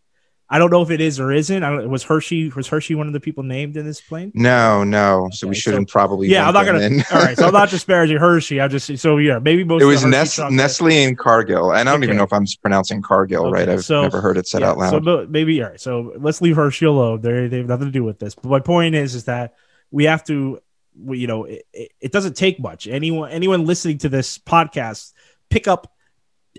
[0.52, 1.62] I don't know if it is or isn't.
[1.62, 4.32] I don't, was Hershey was Hershey one of the people named in this plane?
[4.34, 5.24] No, no.
[5.24, 6.28] Okay, so we shouldn't so, probably.
[6.28, 7.02] Yeah, I'm not gonna.
[7.10, 8.60] all right, so I'm not disparaging Hershey.
[8.60, 9.80] I just so yeah, maybe most.
[9.80, 12.08] It was Nest, Nestle and Cargill, and I don't okay.
[12.08, 13.68] even know if I'm pronouncing Cargill okay, right.
[13.70, 15.02] I've so, never heard it said yeah, out loud.
[15.02, 15.80] So maybe all right.
[15.80, 17.22] So let's leave Hershey alone.
[17.22, 18.34] They they have nothing to do with this.
[18.34, 19.54] But my point is, is that
[19.90, 20.60] we have to,
[21.08, 22.86] you know, it, it doesn't take much.
[22.86, 25.14] Anyone anyone listening to this podcast,
[25.48, 25.91] pick up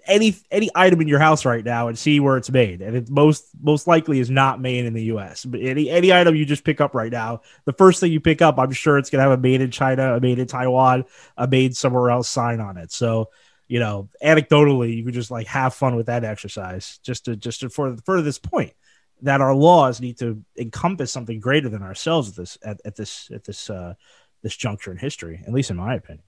[0.05, 2.81] any any item in your house right now and see where it's made.
[2.81, 6.35] And it most most likely is not made in the US but any any item
[6.35, 9.09] you just pick up right now the first thing you pick up I'm sure it's
[9.09, 11.05] going to have a made in China a made in Taiwan
[11.37, 12.91] a made somewhere else sign on it.
[12.91, 13.29] So
[13.67, 17.61] you know anecdotally you could just like have fun with that exercise just to just
[17.61, 18.73] to for for this point
[19.21, 23.29] that our laws need to encompass something greater than ourselves at this at, at this
[23.33, 23.93] at this uh
[24.41, 26.25] this juncture in history at least in my opinion.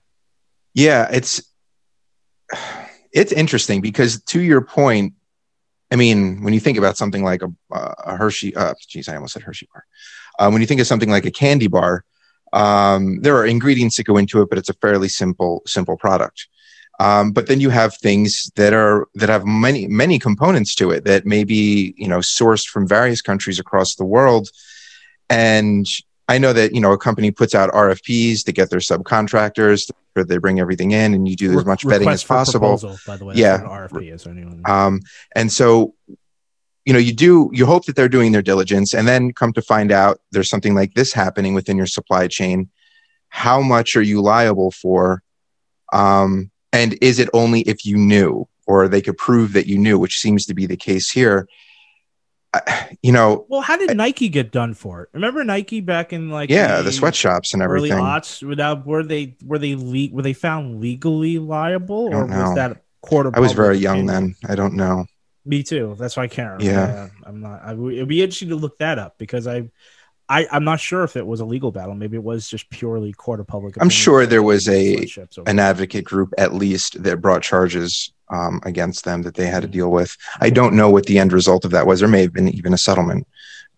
[0.73, 1.43] Yeah it's
[3.15, 5.13] it's interesting because to your point,
[5.89, 9.33] I mean, when you think about something like a, a Hershey, uh, geez, I almost
[9.33, 9.85] said Hershey bar.
[10.37, 12.03] Um, when you think of something like a candy bar,
[12.51, 16.47] um, there are ingredients that go into it, but it's a fairly simple, simple product.
[16.99, 21.03] Um, but then you have things that are that have many many components to it
[21.03, 24.49] that may be you know sourced from various countries across the world,
[25.29, 25.85] and
[26.27, 29.91] I know that you know a company puts out RFPs to get their subcontractors
[30.23, 32.77] they bring everything in and you do as much vetting as possible.
[32.77, 33.59] Proposal, by the way, yeah.
[33.59, 34.61] RFP is anyone.
[34.65, 35.01] Um,
[35.35, 35.93] and so,
[36.85, 39.61] you know, you do you hope that they're doing their diligence, and then come to
[39.61, 42.69] find out there's something like this happening within your supply chain.
[43.29, 45.21] How much are you liable for?
[45.91, 49.99] Um, and is it only if you knew, or they could prove that you knew,
[49.99, 51.47] which seems to be the case here?
[53.01, 53.45] You know.
[53.49, 55.09] Well, how did I, Nike get done for it?
[55.13, 57.93] Remember Nike back in like yeah, the, the sweatshops and everything.
[57.93, 62.55] Early aughts, without were they were they le- were they found legally liable or was
[62.55, 63.33] that court?
[63.35, 64.35] I was very young then.
[64.47, 65.05] I don't know.
[65.45, 65.95] Me too.
[65.99, 66.59] That's why I can't.
[66.59, 66.63] Remember.
[66.63, 67.61] Yeah, I'm not.
[67.63, 69.69] I, it'd be interesting to look that up because I.
[70.27, 71.93] I, I'm not sure if it was a legal battle.
[71.93, 73.75] Maybe it was just purely court of public.
[73.79, 75.05] I'm sure there was a
[75.45, 79.67] an advocate group at least that brought charges um, against them that they had to
[79.67, 80.15] deal with.
[80.39, 81.99] I don't know what the end result of that was.
[81.99, 83.27] There may have been even a settlement.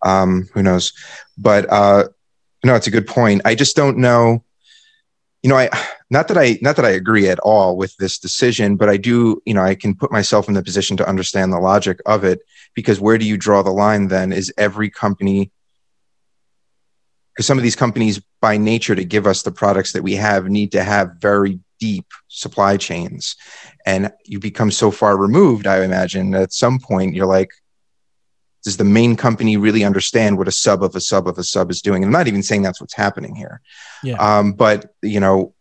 [0.02, 0.92] Um, who knows?
[1.36, 2.08] But uh,
[2.64, 3.42] no, it's a good point.
[3.44, 4.44] I just don't know.
[5.42, 5.70] You know, I
[6.10, 9.42] not that I not that I agree at all with this decision, but I do.
[9.44, 12.40] You know, I can put myself in the position to understand the logic of it
[12.74, 14.08] because where do you draw the line?
[14.08, 15.52] Then is every company
[17.38, 20.48] because some of these companies by nature to give us the products that we have
[20.48, 23.36] need to have very deep supply chains.
[23.86, 27.50] And you become so far removed i imagine at some point you're like
[28.64, 31.70] does the main company really understand what a sub of a sub of a sub
[31.70, 32.02] is doing?
[32.02, 33.60] And i'm not even saying that's what's happening here.
[34.02, 34.16] Yeah.
[34.16, 35.54] um, but you know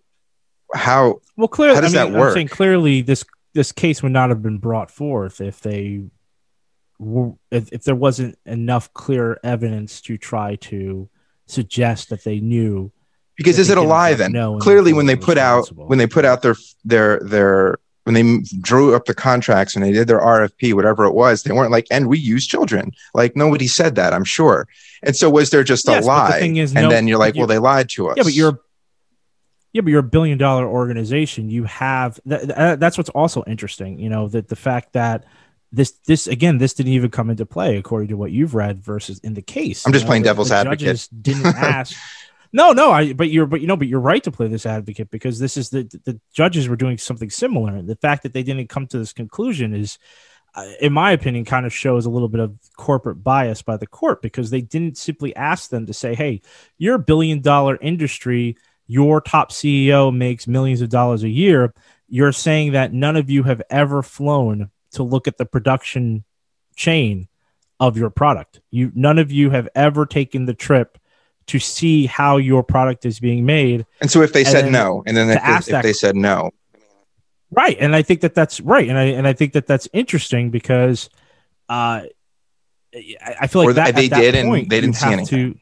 [0.73, 4.03] how well clearly how does I mean, that work I'm saying clearly this this case
[4.03, 6.03] would not have been brought forth if they
[7.51, 11.09] if, if there wasn't enough clear evidence to try to
[11.45, 12.91] suggest that they knew
[13.37, 14.33] because is it a lie then?
[14.59, 18.95] clearly when they put out when they put out their their their when they drew
[18.95, 22.07] up the contracts and they did their rfp whatever it was they weren't like and
[22.07, 22.91] we use children.
[23.13, 24.67] Like nobody said that i'm sure.
[25.03, 26.39] And so was there just yes, a lie?
[26.39, 28.59] the is, and no, then you're like well they lied to us yeah but you're
[29.73, 31.49] yeah but you're a billion dollar organization.
[31.49, 35.25] You have that, uh, that's what's also interesting you know that the fact that
[35.71, 39.19] this this again this didn't even come into play according to what you've read versus
[39.19, 41.09] in the case i'm just know, playing devil's advocate.
[41.21, 41.93] didn't ask
[42.51, 45.09] no, no, I but you're but you know but you're right to play this advocate
[45.09, 47.75] because this is the the judges were doing something similar.
[47.75, 49.97] And the fact that they didn't come to this conclusion is
[50.55, 53.87] uh, in my opinion kind of shows a little bit of corporate bias by the
[53.87, 56.41] court because they didn't simply ask them to say, "Hey,
[56.77, 61.73] you're a billion dollar industry your top CEO makes millions of dollars a year,
[62.07, 66.23] you're saying that none of you have ever flown to look at the production
[66.75, 67.27] chain
[67.79, 68.61] of your product.
[68.71, 70.97] You none of you have ever taken the trip
[71.47, 73.85] to see how your product is being made.
[74.01, 76.51] And so if they said no, and then if, they, if they said no,
[77.51, 77.77] right?
[77.79, 81.09] And I think that that's right, and I and I think that that's interesting because
[81.69, 82.03] uh,
[82.93, 85.53] I feel like that, they that did, point, and they didn't see anything.
[85.53, 85.59] To,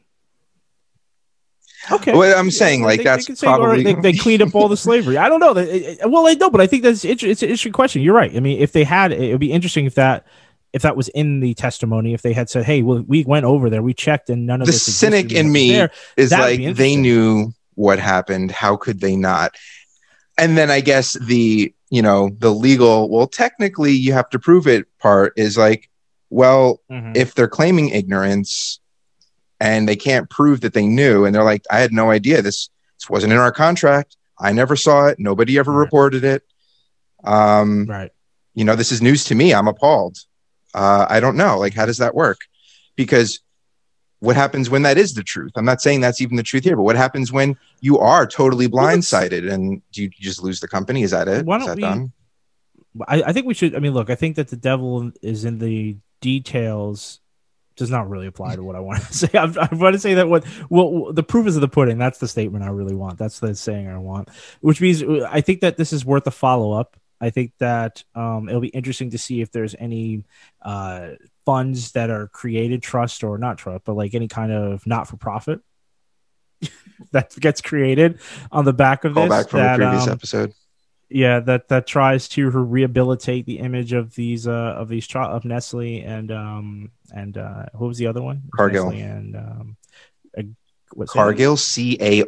[1.90, 2.12] Okay.
[2.12, 4.76] Well, I'm saying like they, that's they say, probably they, they, cleaned up all the
[4.76, 5.16] slavery.
[5.18, 5.52] I don't know.
[6.08, 8.02] Well, I know, but I think that's it's, it's an interesting question.
[8.02, 8.34] You're right.
[8.34, 10.26] I mean, if they had, it would be interesting if that
[10.76, 12.14] if that was in the testimony.
[12.14, 14.66] If they had said, "Hey, well, we went over there, we checked, and none of
[14.66, 18.50] the this cynic in me there, is like they knew what happened.
[18.52, 19.56] How could they not?
[20.38, 24.66] And then I guess the you know the legal well technically you have to prove
[24.66, 25.88] it part is like
[26.30, 27.16] well Mhm.
[27.16, 28.80] if they're claiming ignorance
[29.60, 32.68] and they can't prove that they knew and they're like i had no idea this
[32.98, 35.78] this wasn't in our contract i never saw it nobody ever Right.
[35.84, 36.42] reported it
[37.22, 38.10] um right.
[38.54, 40.18] you know this is news to me i'm appalled
[40.76, 42.38] uh i don't know like how does that work
[42.94, 43.40] because
[44.20, 46.76] what happens when that is the truth i'm not saying that's even the truth here
[46.76, 51.02] but what happens when you are totally blindsided and do you just lose the company
[51.02, 52.12] is that it Why don't that we- done
[53.06, 53.74] I, I think we should.
[53.74, 57.20] I mean, look, I think that the devil is in the details.
[57.76, 59.28] Does not really apply to what I want to say.
[59.34, 61.98] I'm, I want to say that what well, the proof is of the pudding.
[61.98, 63.18] That's the statement I really want.
[63.18, 64.30] That's the saying I want.
[64.60, 66.96] Which means I think that this is worth a follow up.
[67.20, 70.24] I think that um, it'll be interesting to see if there's any
[70.62, 71.10] uh,
[71.46, 75.16] funds that are created, trust or not trust, but like any kind of not for
[75.16, 75.60] profit
[77.12, 78.18] that gets created
[78.50, 79.30] on the back of call this.
[79.30, 80.52] back from that, the previous um, episode.
[81.08, 85.44] yeah that that tries to rehabilitate the image of these uh of these cho- of
[85.44, 88.42] Nestle and um and uh who was the other one?
[88.54, 88.90] Cargill.
[88.90, 89.76] Nestle and um
[90.36, 90.42] uh,
[90.94, 92.20] what's cargill c-a-r-g-i-l-l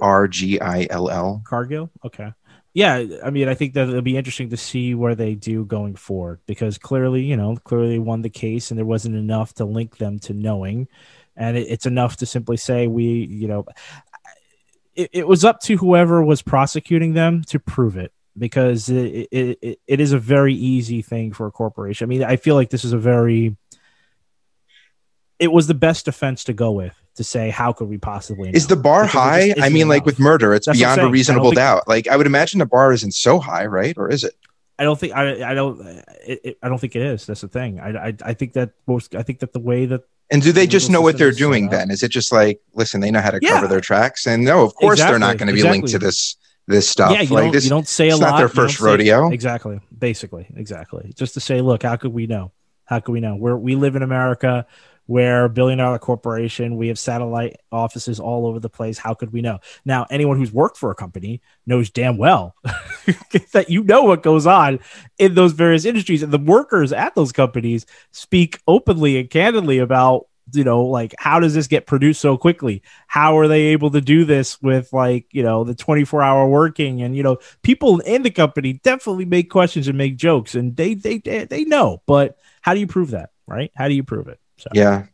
[1.47, 1.91] Cargill?
[2.05, 2.33] Okay
[2.79, 5.97] yeah I mean I think that it'll be interesting to see where they do going
[5.97, 9.97] forward because clearly you know clearly won the case and there wasn't enough to link
[9.99, 10.87] them to knowing
[11.37, 13.67] and it, it's enough to simply say we you know
[14.95, 19.81] it, it was up to whoever was prosecuting them to prove it because it, it,
[19.85, 22.07] it is a very easy thing for a corporation.
[22.07, 23.57] I mean, I feel like this is a very
[25.41, 28.67] it was the best defense to go with to say how could we possibly is
[28.67, 31.87] the bar Because high i mean like with murder it's That's beyond a reasonable doubt
[31.87, 34.35] like i would imagine the bar isn't so high right or is it
[34.81, 35.81] I don't think I I don't
[36.25, 37.27] it, it, I don't think it is.
[37.27, 37.81] That's the thing.
[37.81, 40.69] I, I I think that most I think that the way that and do they
[40.69, 43.41] just know what they're doing then is it just like listen they know how to
[43.43, 43.55] Yeah.
[43.55, 46.37] cover their tracks and no of course they're not going to be linked to this
[46.69, 48.31] this stuff yeah you like don't this you don't say a it's lot.
[48.31, 49.31] not their first say- rodeo.
[49.33, 49.81] exactly.
[49.99, 51.13] Basically, exactly.
[51.17, 52.53] Just to say, look, how could we know?
[52.85, 53.35] How could we know?
[53.35, 54.65] We're we live in America.
[55.09, 56.77] We're billion dollar corporation.
[56.77, 58.99] We have satellite offices all over the place.
[58.99, 59.59] How could we know?
[59.87, 62.55] Now, anyone who's worked for a company knows damn well
[63.53, 64.81] that you know what goes on
[65.19, 66.23] in those various industries.
[66.23, 71.41] And the workers at those companies speak openly and candidly about, you know, like how
[71.41, 72.83] does this get produced so quickly?
[73.07, 77.01] How are they able to do this with like, you know, the 24 hour working?
[77.01, 80.93] And, you know, people in the company definitely make questions and make jokes and they,
[80.93, 82.03] they, they know.
[82.05, 83.31] But how do you prove that?
[83.47, 83.73] Right?
[83.75, 84.39] How do you prove it?
[84.59, 85.07] So, yeah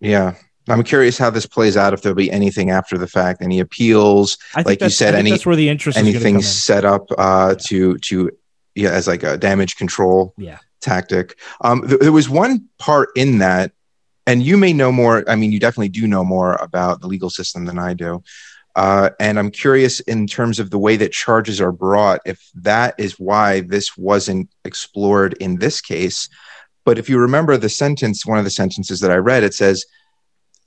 [0.00, 0.34] yeah
[0.68, 4.38] i'm curious how this plays out if there'll be anything after the fact any appeals
[4.64, 6.42] like you said, any- that's where the interest anything in.
[6.42, 7.54] set up uh Yeah.
[7.68, 8.30] to to
[8.74, 10.58] yeah as like a damage control Yeah.
[10.80, 13.72] tactic um th- there was one part in that
[14.26, 17.30] and you may know more i mean you definitely do know more about the legal
[17.30, 18.22] system than i do
[18.76, 22.94] uh, and i'm curious in terms of the way that charges are brought if that
[22.98, 26.28] is why this wasn't explored in this case
[26.90, 29.86] but if you remember the sentence one of the sentences that i read it says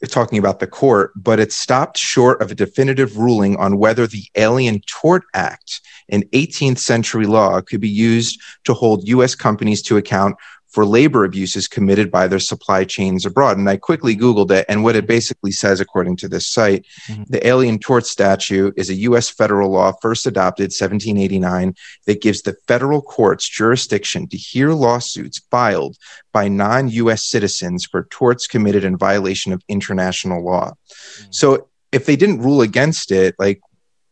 [0.08, 4.26] talking about the court, but it stopped short of a definitive ruling on whether the
[4.36, 9.36] Alien Tort Act, an 18th century law, could be used to hold U.S.
[9.36, 10.36] companies to account
[10.74, 13.60] for labor abuses committed by their supply chains abroad.
[13.60, 17.28] And I quickly Googled it, and what it basically says, according to this site, Mhm.
[17.28, 19.30] the Alien Tort Statute is a U.S.
[19.30, 21.76] federal law first adopted 1789
[22.08, 25.96] that gives the federal courts jurisdiction to hear lawsuits filed
[26.32, 30.72] by non US citizens for torts committed in violation of international law.
[30.72, 31.28] Mm.
[31.30, 33.62] So if they didn't rule against it, like,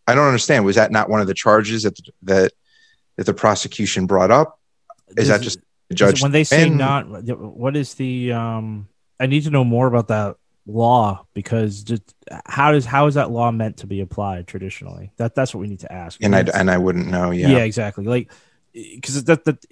[0.05, 0.64] I don't understand.
[0.64, 2.51] Was that not one of the charges that that,
[3.16, 4.59] that the prosecution brought up?
[5.18, 5.59] Is that just
[5.92, 6.22] judge?
[6.22, 7.08] when they say not
[7.39, 8.88] what is the um
[9.20, 10.36] i need to know more about that
[10.68, 12.04] law because just
[12.46, 15.68] how does how is that law meant to be applied traditionally that that's what we
[15.68, 17.32] need to ask and I and I wouldn't know.
[17.32, 17.48] yeah.
[17.50, 17.64] Yeah.
[17.64, 18.32] exactly like
[18.74, 19.66] because that that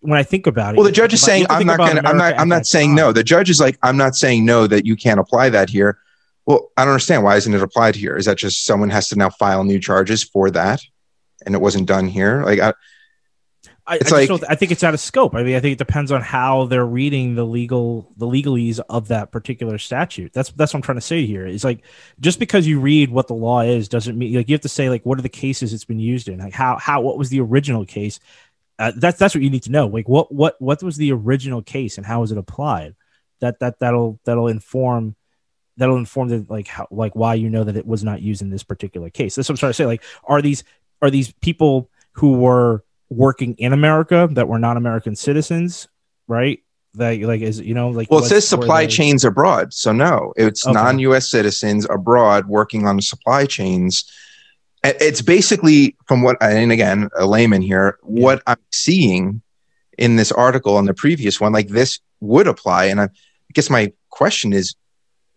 [0.00, 1.78] when i think about it Well, the judge is saying you have to I'm not
[1.78, 2.08] going to.
[2.08, 2.38] I'm not.
[2.38, 2.96] I'm not saying time.
[2.96, 3.12] no.
[3.12, 5.98] The judge is like I'm not saying no that you can't apply that here.
[6.46, 7.22] Well, I don't understand.
[7.22, 8.16] Why isn't it applied here?
[8.16, 10.80] Is that just someone has to now file new charges for that,
[11.44, 12.42] and it wasn't done here?
[12.44, 12.72] Like, I,
[13.90, 15.34] I, It's I, like- I think it's out of scope.
[15.34, 19.08] I mean, I think it depends on how they're reading the legal the legalese of
[19.08, 20.32] that particular statute.
[20.32, 21.44] That's that's what I'm trying to say here.
[21.44, 21.82] It's like
[22.20, 24.88] just because you read what the law is doesn't mean like you have to say
[24.88, 26.38] like what are the cases it's been used in?
[26.38, 28.20] Like how how what was the original case?
[28.78, 29.88] Uh, that's that's what you need to know.
[29.88, 32.94] Like what what what was the original case and how was it applied?
[33.40, 35.16] That that that'll that'll inform
[35.78, 38.50] that'll inform the like how like why you know that it was not used in
[38.50, 39.34] this particular case.
[39.34, 39.86] That's what I'm trying to say.
[39.86, 40.62] Like are these
[41.02, 45.88] are these people who were working in America that were not American citizens,
[46.28, 46.60] right?
[46.94, 49.72] That like is you know like well, it says supply chains abroad.
[49.72, 50.72] So no, it's Okay.
[50.74, 51.28] non-U.S.
[51.28, 54.04] citizens abroad working on supply chains.
[54.82, 59.42] It's basically from what, and again, a layman here, what I'm seeing
[59.98, 62.86] in this article and the previous one, like this would apply.
[62.86, 63.08] And I
[63.52, 64.74] guess my question is,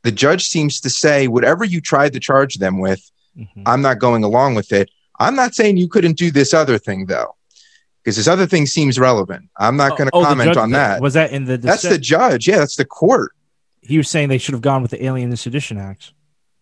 [0.03, 3.01] the judge seems to say whatever you tried to charge them with,
[3.37, 3.63] Mhm.
[3.65, 4.89] I'm not going along with it.
[5.19, 7.35] I'm not saying you couldn't do this other thing though,
[8.03, 9.49] because this other thing seems relevant.
[9.57, 11.01] I'm not going to Oh, comment judge- on that.
[11.01, 12.47] Was that in the That's the judge.
[12.47, 13.31] Yeah, that's the court.
[13.81, 16.11] he was saying they should have gone with the Alien and Sedition Act.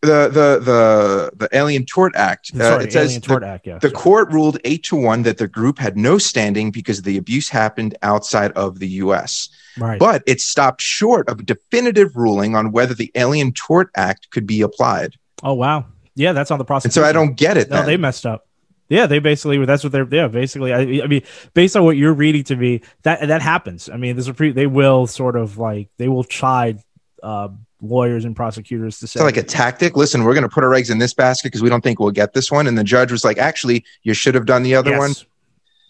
[0.01, 2.51] The the the the Alien Tort Act.
[2.55, 3.67] Uh, Sorry, it says the, Act.
[3.67, 3.93] Yeah, the sorry.
[3.93, 7.95] court ruled eight to one that the group had no standing because the abuse happened
[8.01, 9.49] outside of the U.S.
[9.77, 9.99] right.
[9.99, 14.47] But it stopped short of a definitive ruling on whether the Alien Tort Act could
[14.47, 15.17] be applied.
[15.43, 15.85] oh wow,
[16.15, 16.85] yeah, that's on the process.
[16.85, 17.69] And so I don't get it.
[17.69, 17.85] No, then.
[17.85, 18.47] they messed up.
[18.91, 20.73] Yeah, they basically that's what they're yeah basically.
[20.73, 21.23] I, I mean,
[21.53, 23.89] based on what you're reading to me, that that happens.
[23.89, 26.79] I mean, this is pre, they will sort of like they will chide
[27.23, 27.47] uh,
[27.81, 29.95] lawyers and prosecutors to say So like a tactic.
[29.95, 32.11] Listen, we're going to put our eggs in this basket because we don't think we'll
[32.11, 32.67] get this one.
[32.67, 34.99] And the judge was like, actually, you should have done the other Yes.
[34.99, 35.11] one.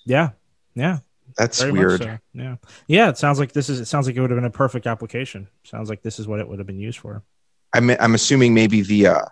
[0.06, 0.30] Yeah,
[0.76, 1.00] yeah,
[1.38, 2.04] That's very weird.
[2.04, 2.18] so.
[2.34, 3.10] Yeah, yeah.
[3.10, 3.80] It sounds like this is.
[3.80, 5.48] It sounds like it would have been a perfect application.
[5.64, 7.24] Sounds like this is what it would have been used for.
[7.74, 9.26] I'm I'm assuming maybe the uh,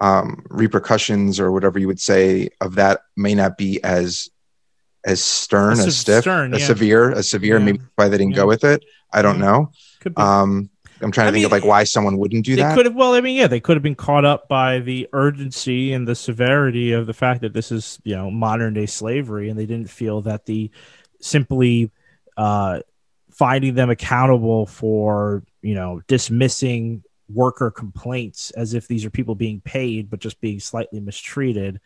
[0.00, 4.28] um, repercussions or whatever you would say of that may not be as
[5.04, 6.66] as stern, As as stiff, stern, as yeah.
[6.66, 7.58] severe, as severe.
[7.58, 7.64] Yeah.
[7.64, 8.38] Maybe why they didn't Yeah.
[8.38, 8.84] go with it.
[9.12, 9.70] I don't know.
[10.16, 10.68] Um,
[11.00, 12.74] I'm trying to I think of like why someone wouldn't do they that.
[12.74, 12.94] could have.
[12.94, 16.14] Well, I mean, yeah, they could have been caught up by the urgency and the
[16.14, 19.90] severity of the fact that this is, you know, modern day slavery, and they didn't
[19.90, 20.70] feel that the
[21.20, 21.90] simply
[22.36, 22.80] uh,
[23.30, 27.02] finding them accountable for, you know, dismissing
[27.32, 31.80] worker complaints as if these are people being paid but just being slightly mistreated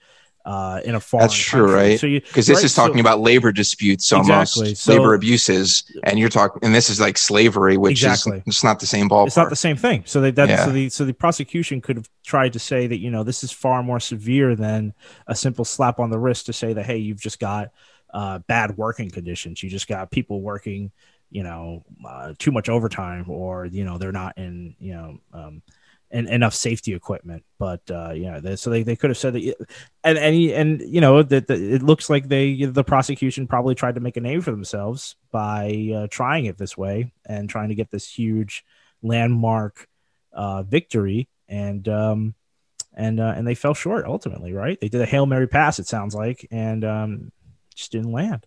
[0.46, 1.24] uh, in a foreign.
[1.24, 1.74] That's true, country.
[1.90, 2.00] right?
[2.00, 4.74] So you because this right, is talking so- about labor disputes almost Exactly.
[4.74, 8.38] So- labor abuses and you're talking and this is like slavery which Exactly.
[8.38, 10.02] is it's not the same ballpark it's not the same thing.
[10.06, 10.64] So they that Yeah.
[10.64, 13.52] so the so the prosecution could have tried to say that you know this is
[13.52, 14.94] far more severe than
[15.26, 17.70] a simple slap on the wrist to say that hey you've just got
[18.12, 19.62] uh, bad working conditions.
[19.62, 20.90] You just got people working
[21.30, 25.62] you know uh, too much overtime or you know they're not in you know um,
[26.10, 27.44] en- enough safety equipment.
[27.58, 29.66] But uh, yeah, they, so they, they could have said that
[30.04, 33.94] and and and you know that that it looks like they the prosecution probably tried
[33.94, 37.74] to make a name for themselves by uh, trying it this way and trying to
[37.74, 38.64] get this huge
[39.02, 39.88] landmark
[40.32, 41.28] uh, victory.
[41.48, 42.34] And um,
[42.94, 44.80] and uh, and they fell short ultimately right?
[44.80, 47.32] They did a hail mary pass it sounds like and um,
[47.74, 48.46] just didn't land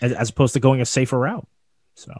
[0.00, 1.46] as, as opposed to going a safer route
[1.94, 2.12] so.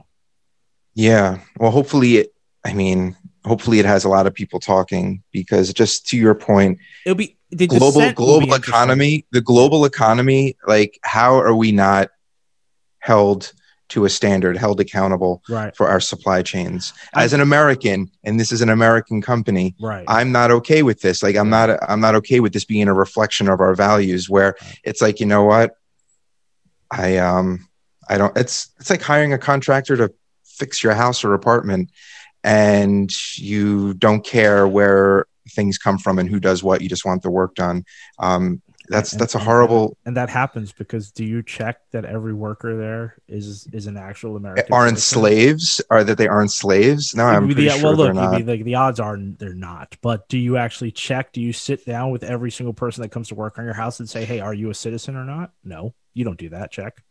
[0.95, 1.39] Yeah.
[1.59, 6.07] Well hopefully it i mean hopefully it has a lot of people talking because just
[6.07, 11.55] to your point it'll be the global global economy the global economy like how are
[11.55, 12.11] we not
[13.01, 13.53] held
[13.89, 15.77] to a standard held accountable right.
[15.77, 16.95] for our supply chains?
[17.15, 20.05] As an american and this is an american company right.
[20.09, 21.23] I'm not okay with this.
[21.23, 24.57] Like i'm not i'm not okay with this being a reflection of our values where
[24.83, 25.77] it's like you know what?
[26.91, 27.69] I um
[28.09, 30.13] i don't it's it's like hiring a contractor to
[30.45, 31.91] fix your house or apartment
[32.45, 37.23] and you don't care where things come from and who does what you just want
[37.23, 37.85] the work done
[38.19, 42.35] um that's And- that's a horrible and that happens because do you check that every
[42.35, 45.21] worker there is is an actual american aren't citizen?
[45.21, 48.33] slaves Are that they aren't slaves no i'm pretty the- sure well, they're look, not
[48.33, 49.97] maybe like the odds are they're not.
[50.03, 51.33] But do you actually check?
[51.33, 54.01] Do you sit down with every single person that comes to work on your house
[54.01, 56.73] and say, "Hey, are you a citizen or not?" No, you don't do that.
[56.73, 57.03] Check.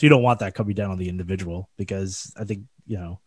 [0.00, 3.20] So you don't want that coming down on the individual because I think you know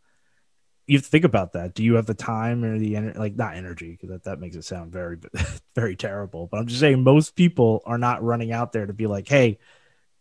[0.87, 1.75] you have to think about that.
[1.75, 3.19] Do you have the time or the energy?
[3.19, 5.19] Like not energy because that, that makes it sound very
[5.75, 6.47] very terrible.
[6.47, 9.59] But I'm just saying most people are not running out there to be like, "Hey,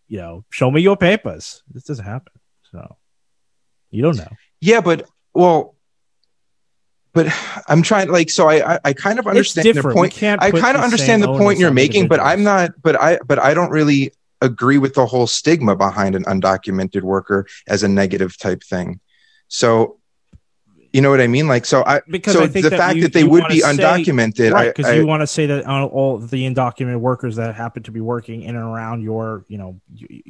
[0.08, 2.34] you know, show me your papers." This doesn't happen.
[2.70, 2.98] So
[3.90, 4.28] you don't know.
[4.60, 5.74] Yeah, but well,
[7.14, 7.34] but
[7.66, 10.22] I'm trying like so I I, I kind of understand the point.
[10.22, 12.72] I kind of understand the point you're making, but I'm not.
[12.82, 14.12] But I but I don't really
[14.42, 19.00] agree with the whole stigma behind an undocumented worker as a negative type thing.
[19.48, 19.98] So
[20.94, 21.48] You know what I mean?
[21.48, 23.60] Like, so I Because so I think the that fact you- that they would be
[23.60, 27.54] say- undocumented, right I, because you want to say that all, the undocumented workers that
[27.54, 29.80] happen to be working in and around your you know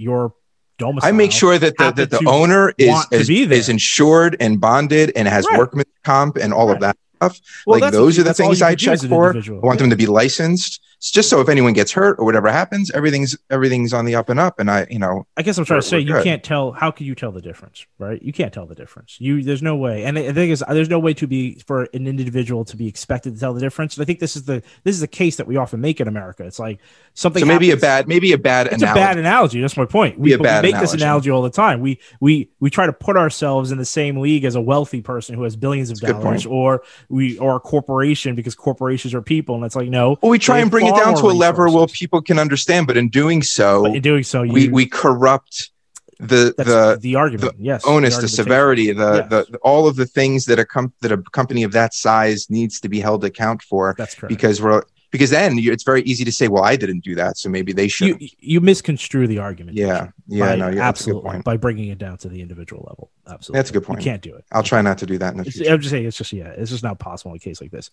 [0.07, 0.35] your
[0.79, 5.11] domicile I make sure that the, that the owner is is, is insured and bonded
[5.17, 5.59] and has Right.
[5.59, 6.77] workman's comp and all Right.
[6.77, 6.97] of that
[7.31, 7.41] stuff.
[7.67, 9.29] Well, like those are the things I check for.
[9.29, 9.61] individual.
[9.63, 10.81] I want them to be licensed.
[11.03, 14.29] It's just so if anyone gets hurt or whatever happens, everything's everything's on the up
[14.29, 14.61] and up.
[14.61, 16.23] And I, you know, I guess I'm trying to say you good.
[16.23, 16.71] can't tell.
[16.71, 18.23] How can you tell the difference, right?
[18.23, 19.21] You can't tell the difference.
[19.21, 22.07] You there's no way, and the thing is, there's no way to be for an
[22.07, 23.97] individual to be expected to tell the difference.
[23.97, 26.07] And I think this is the this is the case that we often make in
[26.07, 26.45] America.
[26.45, 26.79] It's like
[27.15, 27.41] something.
[27.41, 29.01] so maybe a bad maybe a bad It's analogy.
[29.01, 29.61] a bad analogy.
[29.61, 30.21] That's my point.
[30.21, 31.03] We, we make this analogy.
[31.03, 31.81] analogy all the time.
[31.81, 35.35] We we we try to put ourselves in the same league as a wealthy person
[35.35, 39.55] who has billions of That's dollars, or we or a corporation because corporations are people,
[39.55, 40.17] and it's like no.
[40.23, 42.97] well, we try and bring it down to a level where people can understand, but
[42.97, 45.71] in doing so, But in doing so, you, we we corrupt
[46.19, 47.57] the the the argument.
[47.59, 48.29] yes, onus, the argumentation.
[48.29, 49.47] severity, the, Yes.
[49.51, 52.81] the all of the things that a com- that a company of that size needs
[52.81, 54.31] to be held account for, That's correct.
[54.31, 54.83] because we're
[55.13, 57.87] because then it's very easy to say, well, I didn't do that, so maybe they
[57.87, 58.21] should.
[58.21, 59.77] you you misconstrue the argument.
[59.77, 61.45] yeah, yeah, by, no, yeah, that's a good absolutely point.
[61.45, 63.11] by bringing it down to the individual level.
[63.29, 64.01] Absolutely, That's a good point.
[64.01, 64.45] You can't do it.
[64.51, 65.73] I'll try not to do that in the It's, future.
[65.73, 67.91] I'm just saying, it's just yeah, it's just not possible in a case like this.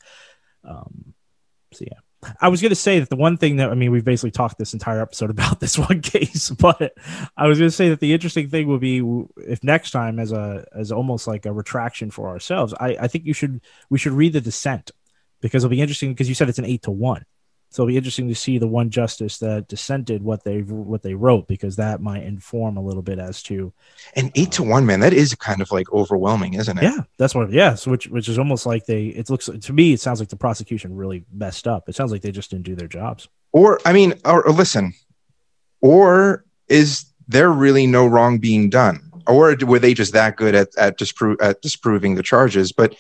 [0.64, 1.14] Um,
[1.74, 2.00] so yeah,
[2.42, 4.58] I was going to say that the one thing that I mean, we've basically talked
[4.58, 6.94] this entire episode about this one case, but
[7.36, 9.04] I was going to say that the interesting thing would be
[9.38, 13.26] if next time, as a as almost like a retraction for ourselves, I I think
[13.26, 14.92] you should we should read the dissent
[15.42, 17.26] because it'll be interesting because you said it's an eight to one.
[17.72, 21.14] So it'll be interesting to see the one justice that dissented what they what they
[21.14, 23.72] wrote because that might inform a little bit as to
[24.16, 26.84] And eight to one, man, that is kind of like overwhelming, isn't it?
[26.84, 27.52] yeah, that's what.
[27.52, 29.08] Yeah, so which which is almost like they.
[29.08, 29.94] It looks to me.
[29.94, 31.88] It sounds like the prosecution really messed up.
[31.88, 33.28] It sounds like they just didn't do their jobs.
[33.52, 34.94] Or I mean, or, or listen,
[35.82, 40.76] or is there really no wrong being done, or were they just that good at
[40.78, 42.72] at, dispro- at disproving the charges?
[42.72, 42.96] But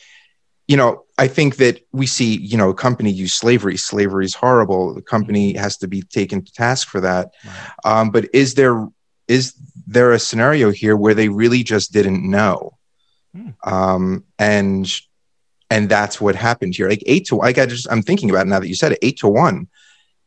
[0.69, 3.75] you know, I think that we see, you know, a company use slavery.
[3.75, 4.93] Slavery is horrible.
[4.93, 7.31] The company has to be taken to task for that.
[7.83, 8.87] Um, but is there
[9.27, 9.55] is
[9.87, 12.77] there a scenario here where they really just didn't know,
[13.33, 13.49] Hmm.
[13.63, 14.87] um, and
[15.71, 16.87] and that's what happened here?
[16.87, 18.91] Like eight to like I got just I'm thinking about it now that you said
[18.91, 19.67] it, eight to one.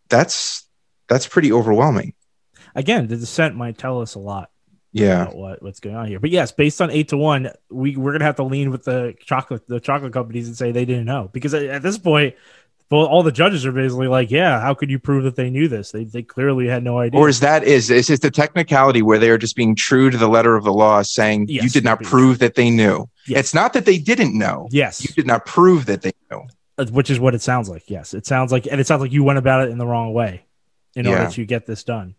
[0.09, 0.67] That's
[1.09, 2.15] that's pretty overwhelming.
[2.75, 4.51] Again, the dissent might tell us a lot
[4.93, 6.21] Yeah, what, what's going on here.
[6.21, 9.15] But yes, based on eight to one, we we're gonna have to lean with the
[9.25, 12.35] chocolate the chocolate companies and say they didn't know because at, at this point,
[12.91, 15.67] well, all the judges are basically like, yeah, how could you prove that they knew
[15.67, 15.93] this?
[15.93, 17.19] They they clearly had no idea.
[17.19, 20.19] or is that is is it the technicality where they are just being true to
[20.19, 23.09] the letter of the law, saying Yes, you did not prove that they knew.
[23.27, 23.39] Yes.
[23.41, 24.69] It's not that they didn't know.
[24.73, 26.43] yes, You did not prove that they knew.
[26.77, 27.85] Uh, which is what it sounds like.
[27.89, 30.13] Yes, it sounds like, and it sounds like you went about it in the wrong
[30.13, 30.45] way
[30.95, 31.13] in Yeah.
[31.23, 32.15] order to get this done.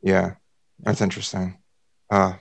[0.00, 0.34] Yeah,
[0.80, 1.58] that's interesting.
[2.14, 2.34] Uh,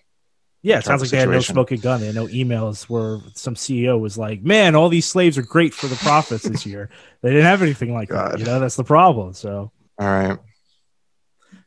[0.62, 2.00] Yeah, it sounds like they had no smoking gun.
[2.00, 5.74] They had no emails where some CEO was like, "Man, all these slaves are great
[5.74, 6.90] for the profits this year."
[7.22, 8.38] They didn't have anything like that.
[8.40, 9.34] You know, that's the problem.
[9.34, 10.38] So all right,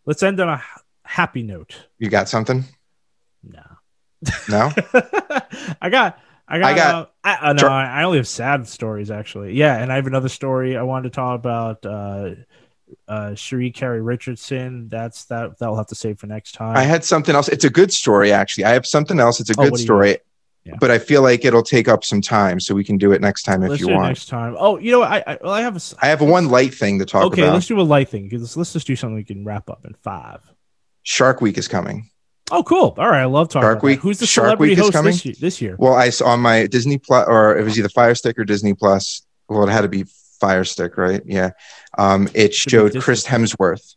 [0.05, 0.63] let's end on a
[1.05, 1.77] happy note.
[1.99, 2.65] you got something?
[3.43, 3.63] No,
[4.49, 4.71] No.
[5.81, 6.19] I got.
[6.49, 6.65] I got.
[6.65, 9.55] I got- uh, I, uh, no, I only have sad stories actually.
[9.55, 11.85] Yeah, and I have another story I wanted to talk about.
[11.85, 12.31] Uh,
[13.09, 14.89] uh, Sha'Carri Richardson.
[14.89, 15.59] That's that.
[15.59, 16.77] That'll have to save for next time.
[16.77, 17.49] I had something else.
[17.49, 18.65] It's a good story, actually.
[18.65, 19.41] I have something else.
[19.41, 20.19] It's a Oh, good what do you story,
[20.65, 20.75] Yeah.
[20.81, 23.43] but I feel like it'll take up some time, so we can do it next
[23.43, 24.09] time if let's you want.
[24.09, 24.55] next time.
[24.59, 25.11] Oh, you know, what?
[25.11, 25.81] I I, well, I have a.
[26.01, 27.49] I have one light thing to talk okay, about.
[27.49, 29.85] Okay, let's do a light thing because let's just do something we can wrap up
[29.85, 30.41] in five.
[31.03, 32.11] Shark Week is coming.
[32.53, 32.95] Oh, cool!
[32.99, 33.63] All right, I love talking.
[33.67, 33.87] Shark that.
[33.87, 35.13] Week- Who's the Shark celebrity Week is host coming?
[35.13, 35.35] this year?
[35.41, 35.77] This year?
[35.81, 38.73] Well, I saw on my Disney Plus, or it was either Fire Stick or Disney
[38.75, 39.23] Plus.
[39.49, 40.05] Well, it had to be
[40.41, 41.23] Fire Stick, right?
[41.25, 41.51] Yeah.
[41.99, 43.95] Um, it showed Chris Hemsworth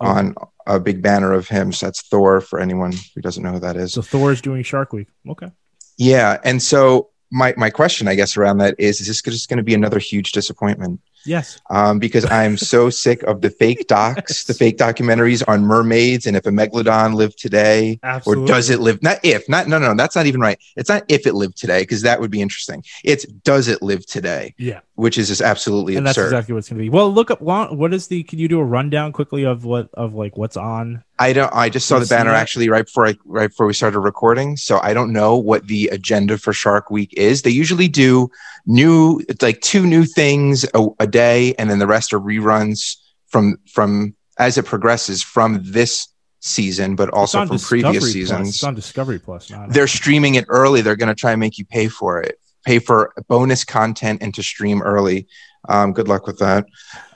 [0.00, 0.06] Oh.
[0.06, 0.34] on
[0.66, 1.70] a big banner of him.
[1.72, 3.92] So that's Thor for anyone who doesn't know who that is.
[3.92, 5.06] So Thor is doing Shark Week.
[5.28, 5.50] Okay.
[5.98, 9.58] Yeah, and so my my question, I guess, around that is: Is this just going
[9.58, 11.00] to be another huge disappointment?
[11.24, 11.60] Yes.
[11.70, 16.36] Um, because I'm so sick of the fake docs, the fake documentaries on mermaids, and
[16.36, 18.44] if a megalodon lived today, Absolutely.
[18.44, 19.02] or does it live?
[19.02, 20.58] Not if, not no, no, no that's not even right.
[20.76, 22.84] It's not if it lived today, because that would be interesting.
[23.04, 26.28] It's does it live today, Yeah, which is just absolutely and that's absurd.
[26.28, 26.90] exactly what it's going to be.
[26.90, 27.40] Well, look up.
[27.40, 28.22] What is the?
[28.24, 31.04] Can you do a rundown quickly of what of like what's on?
[31.18, 31.52] I don't.
[31.54, 34.56] I just saw the banner actually right before I right before we started recording.
[34.56, 37.42] So I don't know what the agenda for Shark Week is.
[37.42, 38.30] They usually do
[38.66, 42.96] new, it's like two new things a, a day, and then the rest are reruns
[43.28, 46.08] from from as it progresses from this
[46.40, 48.12] season, but also from Discovery previous Plus.
[48.12, 48.48] seasons.
[48.48, 49.48] It's on Discovery Plus.
[49.50, 50.80] Not They're streaming it early.
[50.80, 52.36] They're going to try and make you pay for it,
[52.66, 55.28] pay for bonus content and to stream early.
[55.68, 56.66] Um, good luck with that.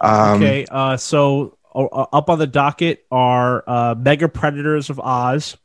[0.01, 0.65] Um, okay.
[0.71, 5.57] Uh, so uh, up on the docket are uh, Mega Predators of Oz.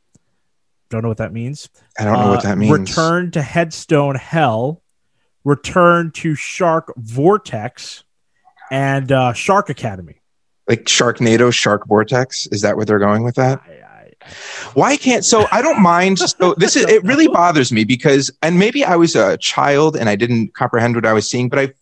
[0.90, 1.70] Don't know what that means.
[2.00, 2.72] I don't know what Uh, that means.
[2.90, 4.82] Return to Headstone Hell,
[5.44, 8.04] Return to Shark Vortex,
[8.72, 10.16] and uh, Shark Academy.
[10.68, 12.48] Like Sharknado, Shark Vortex.
[12.52, 13.62] Is that where they're going with that?
[13.68, 13.72] I,
[14.26, 14.28] I,
[14.74, 18.58] Why can't so I don't mind so this is it really bothers me because and
[18.58, 21.74] maybe I was a child and I didn't comprehend what I was seeing, but I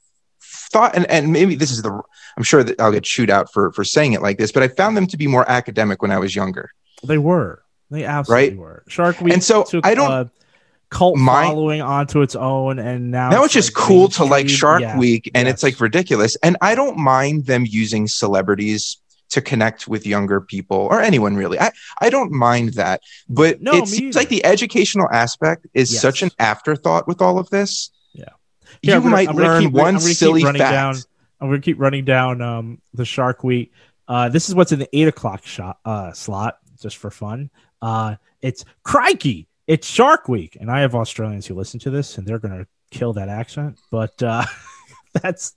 [0.42, 2.02] thought and, and maybe this is the
[2.38, 4.70] I'm sure that I'll get chewed out for for saying it like this, but I
[4.70, 6.72] found them to be more academic when I was younger.
[7.04, 7.62] they were.
[7.92, 8.58] They absolutely Right?
[8.58, 8.84] were.
[8.88, 10.32] Shark Week And so, took I don't- a
[10.90, 14.50] cult My- following onto its own, and now now it's just like cool to like.
[14.50, 14.98] Shark Yeah.
[14.98, 15.56] Week and Yes.
[15.56, 16.36] it's like ridiculous.
[16.44, 18.98] And I don't mind them using celebrities
[19.30, 21.60] to connect with younger people or anyone really.
[21.60, 21.72] I,
[22.02, 23.02] I don't mind that.
[23.30, 24.20] But No, it seems either.
[24.22, 26.02] like the educational aspect is Yes.
[26.02, 27.92] such an afterthought with all of this.
[28.14, 28.24] Yeah.
[28.82, 30.72] You Yeah, gonna- might learn keep- one I'm gonna keep silly running fact.
[30.72, 30.96] down-
[31.40, 33.72] I'm gonna keep running down um, the Shark Week.
[34.08, 37.52] Uh, this is what's in the eight o'clock shot uh, slot, just for fun.
[37.84, 42.26] Uh, it's crikey, it's Shark Week, and I have Australians who listen to this, and
[42.26, 43.78] they're gonna kill that accent.
[43.92, 44.44] But uh,
[45.22, 45.56] that's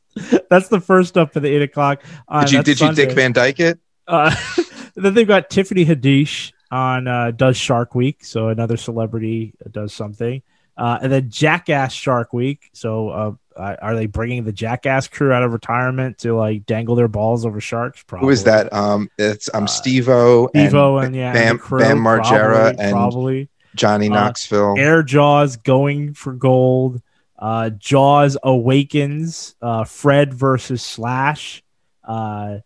[0.50, 2.04] that's the first up for the eight o'clock.
[2.28, 3.06] Uh, Did you did you Sunday.
[3.06, 3.80] Dick Van Dyke it?
[4.06, 4.34] Uh,
[4.94, 10.42] then they've got Tiffany Haddish on uh, does Shark Week, so another celebrity does something,
[10.76, 12.68] uh, and then Jackass Shark Week.
[12.74, 16.96] So uh, uh, are they bringing the Jackass crew out of retirement to like dangle
[16.96, 18.02] their balls over sharks?
[18.02, 18.26] Probably.
[18.26, 18.70] Who is that?
[18.74, 22.84] Um, it's um Uh, Steve-O Evo and and, yeah, and Bam, crew, Bam Margera probably,
[22.84, 24.74] and probably Johnny uh, Knoxville.
[24.78, 27.00] Air Jaws going for gold.
[27.38, 29.54] Uh, Jaws awakens.
[29.60, 31.62] Uh, Fred versus Slash.
[32.04, 32.58] Uh,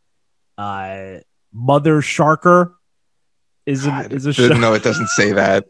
[0.58, 1.18] uh,
[1.52, 2.74] Mother Sharker
[3.64, 4.48] is a, God, is a show.
[4.48, 5.66] no, it doesn't say that.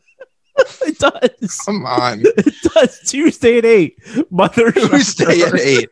[0.83, 1.61] it does.
[1.65, 2.23] Come on.
[2.37, 3.01] It does.
[3.07, 3.99] Tuesday at eight.
[4.31, 5.59] Mother Tuesday at Sharker.
[5.59, 5.91] eight.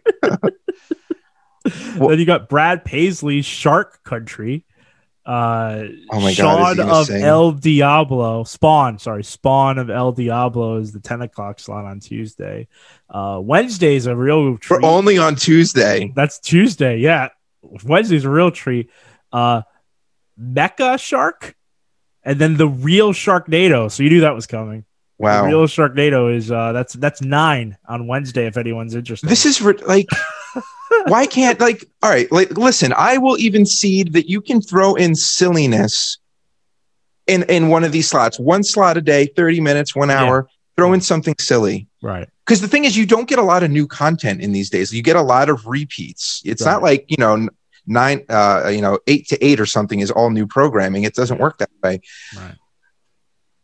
[1.98, 4.64] then you got Brad Paisley's Shark Country.
[5.26, 7.22] Uh, Oh my God, is Shaun of sing?
[7.22, 8.44] El Diablo.
[8.44, 12.68] Spawn, sorry, Spawn of El Diablo is the ten o'clock slot on Tuesday.
[13.08, 14.82] Uh, Wednesday's a real treat.
[14.82, 16.12] We're only on Tuesday.
[16.14, 16.98] That's Tuesday.
[16.98, 17.28] Yeah,
[17.62, 18.90] Wednesday's a real treat.
[19.32, 19.62] Uh,
[20.38, 21.56] Mecha Shark,
[22.22, 23.90] and then the real Sharknado.
[23.90, 24.84] So you knew that was coming.
[25.18, 25.46] The Wow.
[25.46, 29.28] real Sharknado is uh, that's that's nine on Wednesday if anyone's interested.
[29.30, 30.08] This is ri- like,
[31.06, 31.84] why can't like?
[32.02, 32.92] All right, like listen.
[32.96, 36.18] I will even cede that you can throw in silliness
[37.26, 38.38] in in one of these slots.
[38.38, 40.22] One slot a day, thirty minutes, one Yeah.
[40.24, 40.48] hour.
[40.76, 41.86] Throw in something silly.
[42.02, 42.28] right.
[42.44, 44.92] Because the thing is, you don't get a lot of new content in these days.
[44.92, 46.42] You get a lot of repeats.
[46.44, 46.72] It's Right.
[46.72, 47.48] not like you know
[47.86, 51.04] nine, uh, you know, eight to eight or something is all new programming.
[51.04, 52.00] It doesn't work that way.
[52.36, 52.54] Right.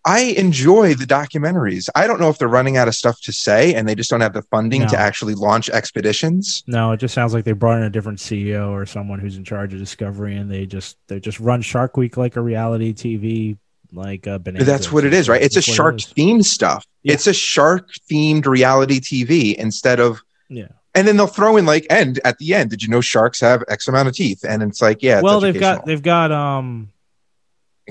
[0.05, 1.89] I enjoy the documentaries.
[1.95, 4.21] I don't know if they're running out of stuff to say and they just don't
[4.23, 4.89] have the funding No.
[4.89, 6.63] to actually launch expeditions.
[6.67, 9.45] No, it just sounds like they brought in a different CEO or someone who's in
[9.45, 13.59] charge of Discovery, and they just they just run Shark Week like a reality TV,
[13.93, 14.65] like a Bonanza.
[14.65, 15.43] That's what it is, right?
[15.43, 16.07] It's a That's it shark is.
[16.17, 16.87] themed stuff.
[17.03, 17.13] Yeah.
[17.15, 20.69] It's a shark themed reality TV instead of Yeah.
[20.95, 22.71] and then they'll throw in like end at the end.
[22.71, 24.45] Did you know sharks have X amount of teeth?
[24.49, 26.91] And it's like, yeah, it's Well, they've got they've got um.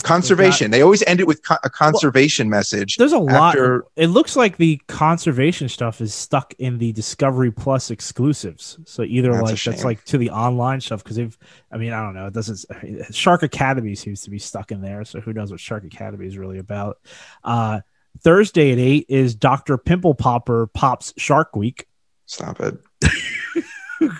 [0.04, 0.72] Conservation.
[0.72, 2.98] They always end it with co- a conservation message.
[2.98, 3.58] There's a lot.
[3.96, 8.80] It looks like the conservation stuff is stuck in the Discovery Plus exclusives.
[8.86, 11.38] So either That's like that's like to the online stuff because they've.
[11.72, 12.28] I mean, I don't know.
[12.28, 13.14] It doesn't.
[13.14, 15.06] Shark Academy seems to be stuck in there.
[15.06, 17.00] So who knows what Shark Academy is really about?
[17.44, 17.82] Uh,
[18.22, 21.88] Thursday at eight is Doctor Pimple Popper pops Shark Week.
[22.26, 22.78] Stop it.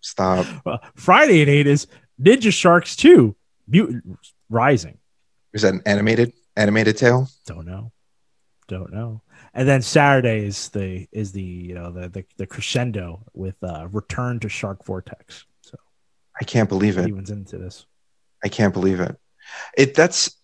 [0.00, 0.46] Stop.
[0.66, 1.86] Uh, Friday at eight is
[2.20, 3.36] Ninja Sharks Two
[3.68, 4.18] Mutant
[4.52, 4.98] Rising.
[5.52, 7.28] Is that an animated animated tale?
[7.46, 7.92] Don't know.
[8.68, 9.22] Don't know.
[9.54, 13.88] And then Saturday is the is the you know the the, the crescendo with uh
[13.90, 15.44] Return to Shark Vortex.
[15.62, 15.76] So
[16.40, 17.02] I can't believe it.
[17.02, 17.86] anyone's into this.
[18.44, 19.16] I can't believe it.
[19.76, 20.36] It that's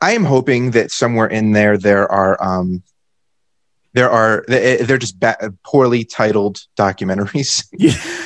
[0.00, 2.82] I am hoping that somewhere in there there are um
[3.94, 7.94] there are they- they're just ba- poorly titled documentaries Yeah.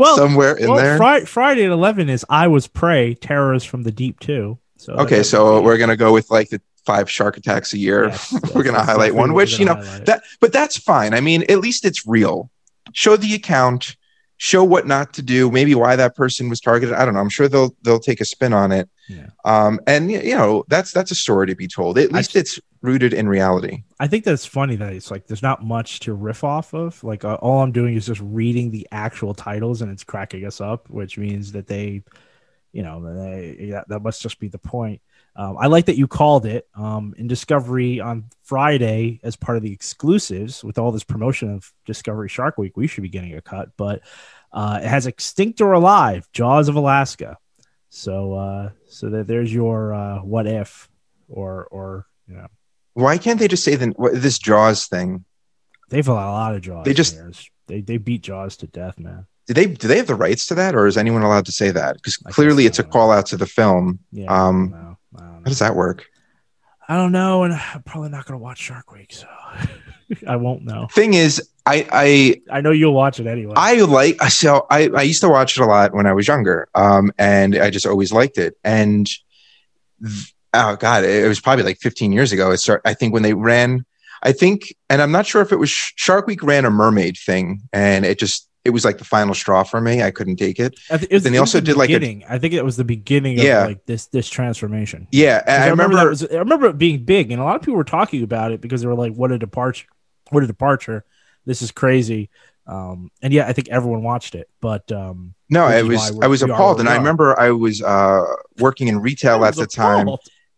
[0.00, 0.96] well, somewhere in well there.
[0.96, 4.58] Fri- Friday at eleven is I Was Prey, Terrors from the Deep too.
[4.76, 8.08] So okay, so we're gonna go with like the five shark attacks a year.
[8.08, 10.06] Yes, we're gonna highlight one, which you know highlight.
[10.06, 11.14] that, but that's fine.
[11.14, 12.50] I mean, at least it's real.
[12.92, 13.96] Show the account,
[14.38, 16.94] show what not to do, maybe why that person was targeted.
[16.94, 17.20] I don't know.
[17.20, 18.88] I'm sure they'll they'll take a spin on it.
[19.08, 19.26] Yeah.
[19.44, 21.98] Um, and you know that's that's a story to be told.
[21.98, 23.82] At least it's rooted in reality.
[23.98, 27.02] I think that's funny that it's like there's not much to riff off of.
[27.04, 30.60] Like uh, all I'm doing is just reading the actual titles and it's cracking us
[30.60, 32.02] up, which means that they,
[32.72, 35.00] you know, they, yeah, that must just be the point.
[35.36, 39.62] Um, I like that you called it um, in Discovery on Friday as part of
[39.62, 42.76] the exclusives with all this promotion of Discovery Shark Week.
[42.76, 44.02] We should be getting a cut, but
[44.52, 47.38] uh, it has Extinct or Alive, Jaws of Alaska.
[47.90, 50.88] So, uh, so that there's your uh, what if,
[51.28, 52.48] or or you know,
[52.94, 55.24] Why can't they just say the, this Jaws thing?
[55.88, 56.84] They've a lot of Jaws.
[56.84, 57.50] They just- players.
[57.66, 59.26] they they beat Jaws to death, man.
[59.46, 61.70] Do they do they have the rights to that, or is anyone allowed to say
[61.72, 61.96] that?
[61.96, 63.98] Because clearly it's a call out to the film.
[64.12, 64.26] Yeah.
[64.26, 65.20] Um, I.
[65.20, 66.06] I How does that work?
[66.88, 69.26] I don't know, and I'm probably not gonna watch Shark Week, so
[70.28, 70.86] I won't know.
[70.92, 73.54] Thing is, I I I know you'll watch it anyway.
[73.56, 76.68] I like so I, I used to watch it a lot when I was younger,
[76.76, 78.56] um, and I just always liked it.
[78.62, 79.08] And
[80.04, 82.50] th- oh god, it was probably like 15 years ago.
[82.50, 83.84] It start, I think when they ran,
[84.22, 87.62] I think, and I'm not sure if it was Shark Week ran a mermaid thing,
[87.72, 90.02] and it just it was like the final straw for me.
[90.02, 90.78] I couldn't take it.
[90.90, 92.22] I th- it was- then they also the did, like, a-.
[92.28, 93.62] I think it was the beginning Yeah.
[93.62, 95.08] of like this this transformation.
[95.12, 95.96] Yeah, and I, remember.
[95.96, 98.52] that was, I remember it being big, and a lot of people were talking about
[98.52, 99.86] it because they were like, "What a departure!
[100.30, 101.04] What a departure!
[101.46, 102.28] This is crazy."
[102.66, 106.42] Um, and yeah, I think everyone watched it, but um, no, I was I was
[106.42, 108.24] appalled, and I remember I was uh,
[108.58, 110.08] working in retail I at the time.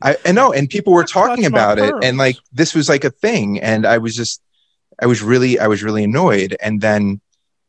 [0.02, 3.10] I, I know, and people were talking about it, and like this was like a
[3.10, 4.42] thing, and I was just,
[5.00, 7.20] I was really, I was really annoyed, and then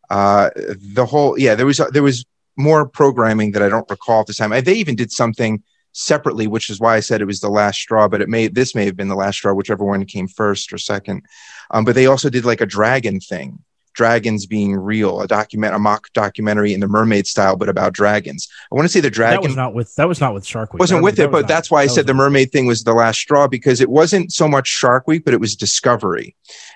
[0.10, 2.26] uh, the whole, yeah, there was there was
[2.56, 4.52] more programming that I don't recall at the time.
[4.64, 5.64] They even did something
[5.94, 8.76] separately, which is why I said it was the last straw, but it may this
[8.76, 11.24] may have been the last straw, whichever one came first or second.
[11.72, 13.60] Um, but they also did like a dragon thing.
[13.94, 18.48] Dragons being real, a document, a mock documentary in the mermaid style, but about dragons.
[18.72, 20.74] I want to say the dragon That was not with that was not with Shark
[20.74, 20.80] Week.
[20.80, 22.84] wasn't That with it, but not- that's why I that said the mermaid thing was
[22.84, 26.36] the last straw because it wasn't so much Shark Week, but it was Discovery,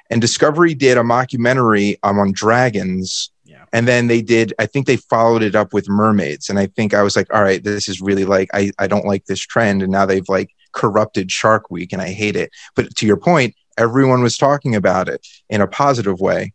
[0.09, 3.65] and Discovery did a mockumentary um, on dragons, Yeah.
[3.74, 4.53] and then they did.
[4.59, 7.41] I think they followed it up with mermaids, and I think I was like, all
[7.43, 10.51] right, this is really like I I don't like this trend, and now they've like
[10.74, 12.51] corrupted Shark Week, and I hate it.
[12.76, 16.53] But to your point, everyone was talking about it in a positive way.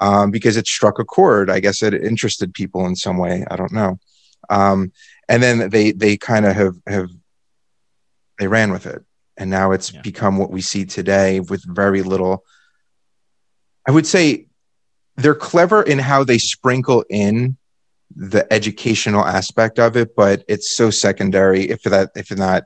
[0.00, 1.50] Um, because it struck a chord.
[1.50, 3.44] I guess it interested people in some way.
[3.50, 3.98] I don't know.
[4.48, 4.92] Um,
[5.28, 7.10] and then they they kind of have have
[8.38, 9.02] they ran with it
[9.36, 10.02] and now it's Yeah.
[10.02, 12.44] become what we see today with very little
[13.86, 14.46] i would say
[15.16, 17.56] they're clever in how they sprinkle in
[18.14, 22.64] the educational aspect of it but it's so secondary if that if not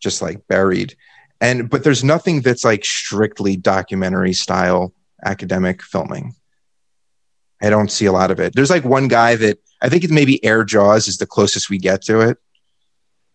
[0.00, 0.96] just like buried
[1.40, 4.92] and but there's nothing that's like strictly documentary style
[5.24, 6.34] academic filming
[7.64, 8.54] i don't see a lot of it.
[8.54, 11.78] There's like one guy that i think it's maybe air jaws is the closest we
[11.78, 12.38] get to it.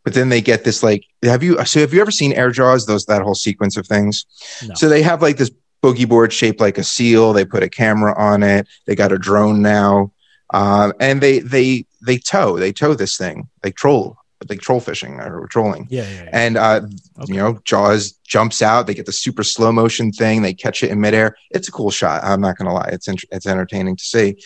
[0.06, 2.86] But then they get this like have you so have you ever seen air jaws
[2.86, 4.26] those that whole sequence of things?
[4.66, 4.74] No.
[4.76, 5.52] so they have like this
[5.84, 7.34] boogie board shaped like a seal.
[7.34, 8.68] They put a camera on it.
[8.86, 10.12] They got a drone now.
[10.52, 14.18] Um, and they they they tow they tow this thing they troll
[14.48, 15.88] like troll fishing or trolling.
[15.90, 16.30] Yeah, yeah, yeah.
[16.32, 16.82] and uh,
[17.22, 17.34] Okay.
[17.34, 18.88] you know jaws jumps out.
[18.88, 20.42] They get the super slow motion thing.
[20.42, 21.36] They catch it in midair.
[21.52, 22.24] It's a cool shot.
[22.24, 22.90] I'm not gonna lie.
[22.94, 24.38] It's int- it's entertaining to see.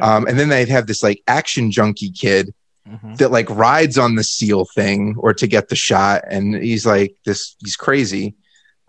[0.00, 2.54] Um, and then they'd have this like action junkie kid
[2.88, 3.18] Mhm.
[3.18, 6.22] that like rides on the seal thing or to get the shot.
[6.30, 8.34] And he's like this he's crazy.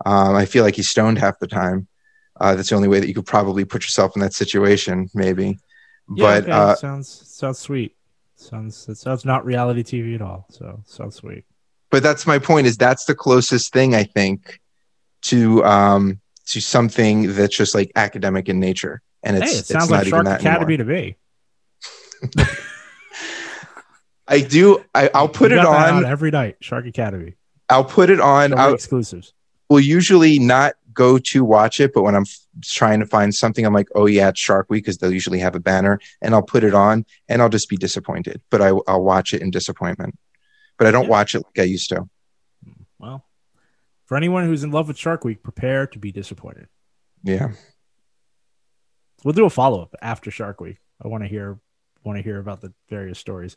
[0.06, 1.86] Um, i feel like he's stoned half the time.
[2.40, 5.58] Uh, that's the only way that you could probably put yourself in that situation maybe.
[6.14, 7.94] Yeah, but okay, uh, sounds sounds sweet.
[8.42, 10.46] Sounds it sounds not reality TV at all.
[10.50, 11.44] So sounds sweet.
[11.90, 14.60] but that's my point is that's the closest thing i think
[15.22, 19.68] to um to something that's just like academic in nature and it's hey, it it's
[19.68, 20.96] sounds not like even Shark that Academy anymore.
[20.96, 22.44] to me.
[24.28, 26.56] i do I, i'll put it on every night.
[26.60, 27.34] Shark Academy.
[27.68, 29.32] i'll put it on I'll, exclusives.
[29.68, 33.64] Well, usually not go to watch it, but when I'm f- trying to find something,
[33.64, 36.42] I'm like, oh yeah, it's Shark Week because they'll usually have a banner, and I'll
[36.42, 38.40] put it on, and I'll just be disappointed.
[38.50, 40.18] But I, I'll watch it in disappointment.
[40.78, 41.10] But I don't Yeah.
[41.10, 42.08] watch it like I used to.
[42.98, 43.24] Well,
[44.06, 46.68] for anyone who's in love with Shark Week, prepare to be disappointed.
[47.22, 47.52] Yeah,
[49.24, 50.78] We'll do a follow up after Shark Week.
[51.02, 51.58] I want to hear
[52.04, 53.54] want to hear about the various stories.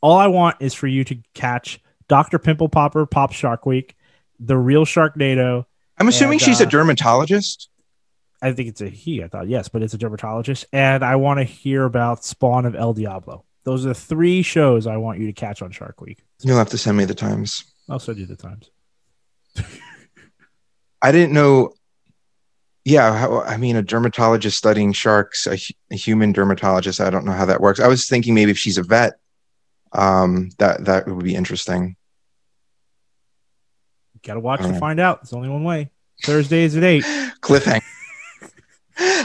[0.00, 2.38] All I want is for you to catch Dr.
[2.38, 3.96] Pimple Popper Pop Shark Week,
[4.38, 5.64] The Real Sharknado.
[5.98, 7.68] I'm assuming And, she's a uh, dermatologist.
[8.40, 10.66] I think it's a he, I thought, yes, but it's a dermatologist.
[10.72, 13.44] And I want to hear about Spawn of El Diablo.
[13.64, 16.22] Those are the three shows I want you to catch on Shark Week.
[16.42, 17.64] You'll have to send me the times.
[17.88, 18.70] I'll send you the times.
[21.02, 21.72] I didn't know.
[22.84, 25.58] Yeah, how, I mean, a dermatologist studying sharks, a,
[25.90, 27.00] a human dermatologist.
[27.00, 27.80] I don't know how that works.
[27.80, 29.14] I was thinking maybe if she's a vet,
[29.92, 31.96] um, that that would be interesting.
[34.22, 34.80] Got to watch All to right.
[34.80, 35.20] find out.
[35.22, 35.90] It's only one way.
[36.24, 37.02] Thursdays at 8.
[37.40, 37.82] cliffhanger.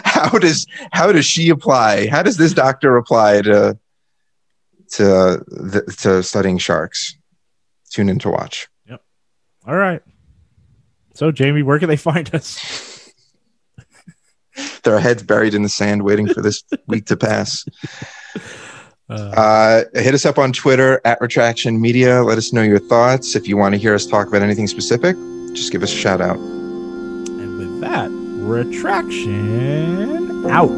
[0.04, 2.08] how does how does she apply?
[2.08, 3.78] How does this doctor apply to
[4.91, 5.04] to
[5.48, 7.18] the, to studying sharks?
[7.89, 8.68] Tune in to watch.
[8.88, 9.02] Yep.
[9.68, 10.02] All right.
[11.16, 13.12] So, Jamie, where can they find us?
[14.84, 17.66] Their heads buried in the sand, waiting for this week to pass.
[19.14, 22.24] Uh, Uh, hit us up on Twitter at Retraction Media.
[22.24, 23.36] Let us know your thoughts.
[23.36, 25.16] If you want to hear us talk about anything specific,
[25.53, 26.38] just give us a shout out.
[26.38, 29.39] And with that, retraction
[30.49, 30.70] out.